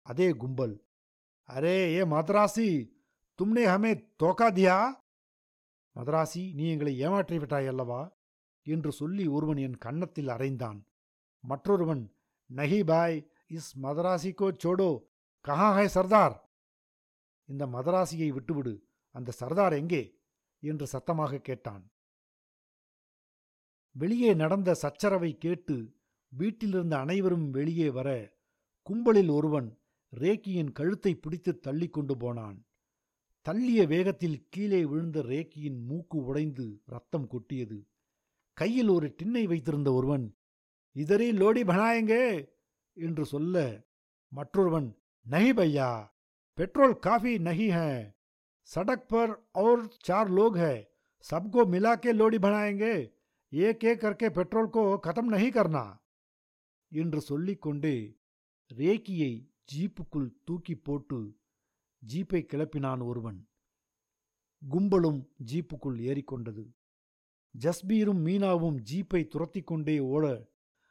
அதே 0.06 0.30
கும்பல். 0.30 0.74
அரே 1.48 1.78
ஏ 1.96 2.02
மதராசி 2.04 2.68
தும்னே 3.38 3.64
ஹமே 3.72 3.92
தோக்கா 4.22 4.48
தியா 4.56 4.76
மதராசி 5.96 6.54
நீ 6.54 6.70
எங்களை 6.70 6.98
ஏமாற்றி 6.98 7.38
விட்டாய் 7.38 7.66
அல்லவா? 7.66 8.18
என்று 8.62 8.92
சொல்லி 8.92 9.26
ஒருவன் 9.26 9.56
என் 9.56 9.78
கன்னத்தில் 9.78 10.28
அறைந்தான். 10.28 10.86
மற்றொருவன் 11.40 12.02
நஹி 12.50 12.84
boy 12.84 13.30
is 13.46 13.78
Madrasi 13.82 14.34
go 14.34 14.48
சோடோ 14.64 14.90
Kanha 15.44 15.72
high 15.74 15.88
Sardar. 15.88 16.50
இந்த 17.44 17.66
மதராசியை 17.66 18.28
விட்டுவிடு 18.28 18.74
அந்த 19.14 19.30
சர்தார் 19.30 19.72
எங்கே? 19.72 20.02
என்று 20.62 20.86
சத்தமாக 20.86 21.38
கேட்டான். 21.38 21.92
வெளியே 23.92 24.34
நடந்த 24.34 24.74
சச்சரவை 24.74 25.38
கேட்டு 25.38 25.76
வீட்டிலிருந்த 26.32 26.98
அனைவரும் 26.98 27.50
வெளியே 27.50 27.90
வர 27.90 28.08
கும்பலில் 28.82 29.28
ஒருவன் 29.28 29.68
ரேக்கியின் 30.12 30.72
கழுத்தை 30.72 31.14
பிடித்து 31.14 31.52
தள்ளிக் 31.58 31.92
கொண்டு 31.92 32.16
போனான். 32.16 32.58
தள்ளிய 33.49 33.81
வேகத்தில் 33.87 34.39
கீழே 34.49 34.81
விழுந்த 34.85 35.19
ரேக்கியின் 35.23 35.79
மூக்கு 35.87 36.17
உடைந்து 36.25 36.65
ரத்தம் 36.85 37.27
கொட்டியது 37.27 37.77
கையில் 38.57 38.89
ஒரு 38.89 39.07
டின்னை 39.19 39.43
வைத்திருந்த 39.45 39.89
ஒருவன் 39.91 40.25
இதரே 40.95 41.29
லோடி 41.33 41.63
பனாயங்கே 41.63 42.25
என்று 42.97 43.23
சொல்ல 43.25 43.55
மற்றொருவன் 44.31 44.89
நஹி 45.25 45.53
பையா 45.53 45.89
பெட்ரோல் 46.57 46.95
காஃபி 46.99 47.33
நஹி 47.39 47.69
है 47.69 47.93
सड़क 48.69 49.01
पर 49.11 49.27
और 49.55 49.75
चार 50.03 50.29
लोग 50.29 50.57
हैं 50.57 50.77
सबको 51.25 51.65
मिला 51.65 51.93
के 51.95 52.11
लोडी 52.11 52.37
बनाएंगे 52.37 52.93
एक 53.51 53.83
एक 53.83 54.01
करके 54.01 54.29
पेट्रोल 54.29 54.67
को 54.69 54.83
खत्म 54.99 55.29
नहीं 55.29 55.51
करना 55.51 55.85
என்று 56.91 57.19
சொல்லிக்கொண்டே 57.21 57.95
ரேக்கியை 58.71 59.31
ஜீப்புக்குள் 59.71 60.27
தூக்கி 60.45 60.75
போட்டு 60.77 61.17
ஜீப்பை 62.06 62.46
கிளப்பினான் 62.46 63.04
ஒருவன். 63.04 63.48
கும்பலும் 64.70 65.28
ஜீப்புக்குள் 65.52 65.98
ஏறிக்கொண்டது. 66.00 66.64
ஜஸ்பீரும் 67.58 68.22
மீனாவும் 68.26 68.78
ஜீப்பை 68.90 69.26
துரத்தி 69.26 69.60
கொண்டே 69.60 69.98
ஓட 69.98 70.48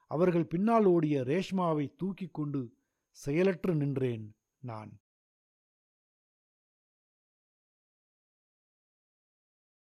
அவர்கள் 0.07 0.47
பின்னால் 0.47 0.85
ஓடிய 0.85 1.21
ரேஷ்மாவை 1.21 1.95
தூக்கிக் 1.95 2.33
கொண்டு 2.33 2.77
செயலற்று 3.11 3.75
நின்றேன் 3.75 4.35
நான். 4.59 4.99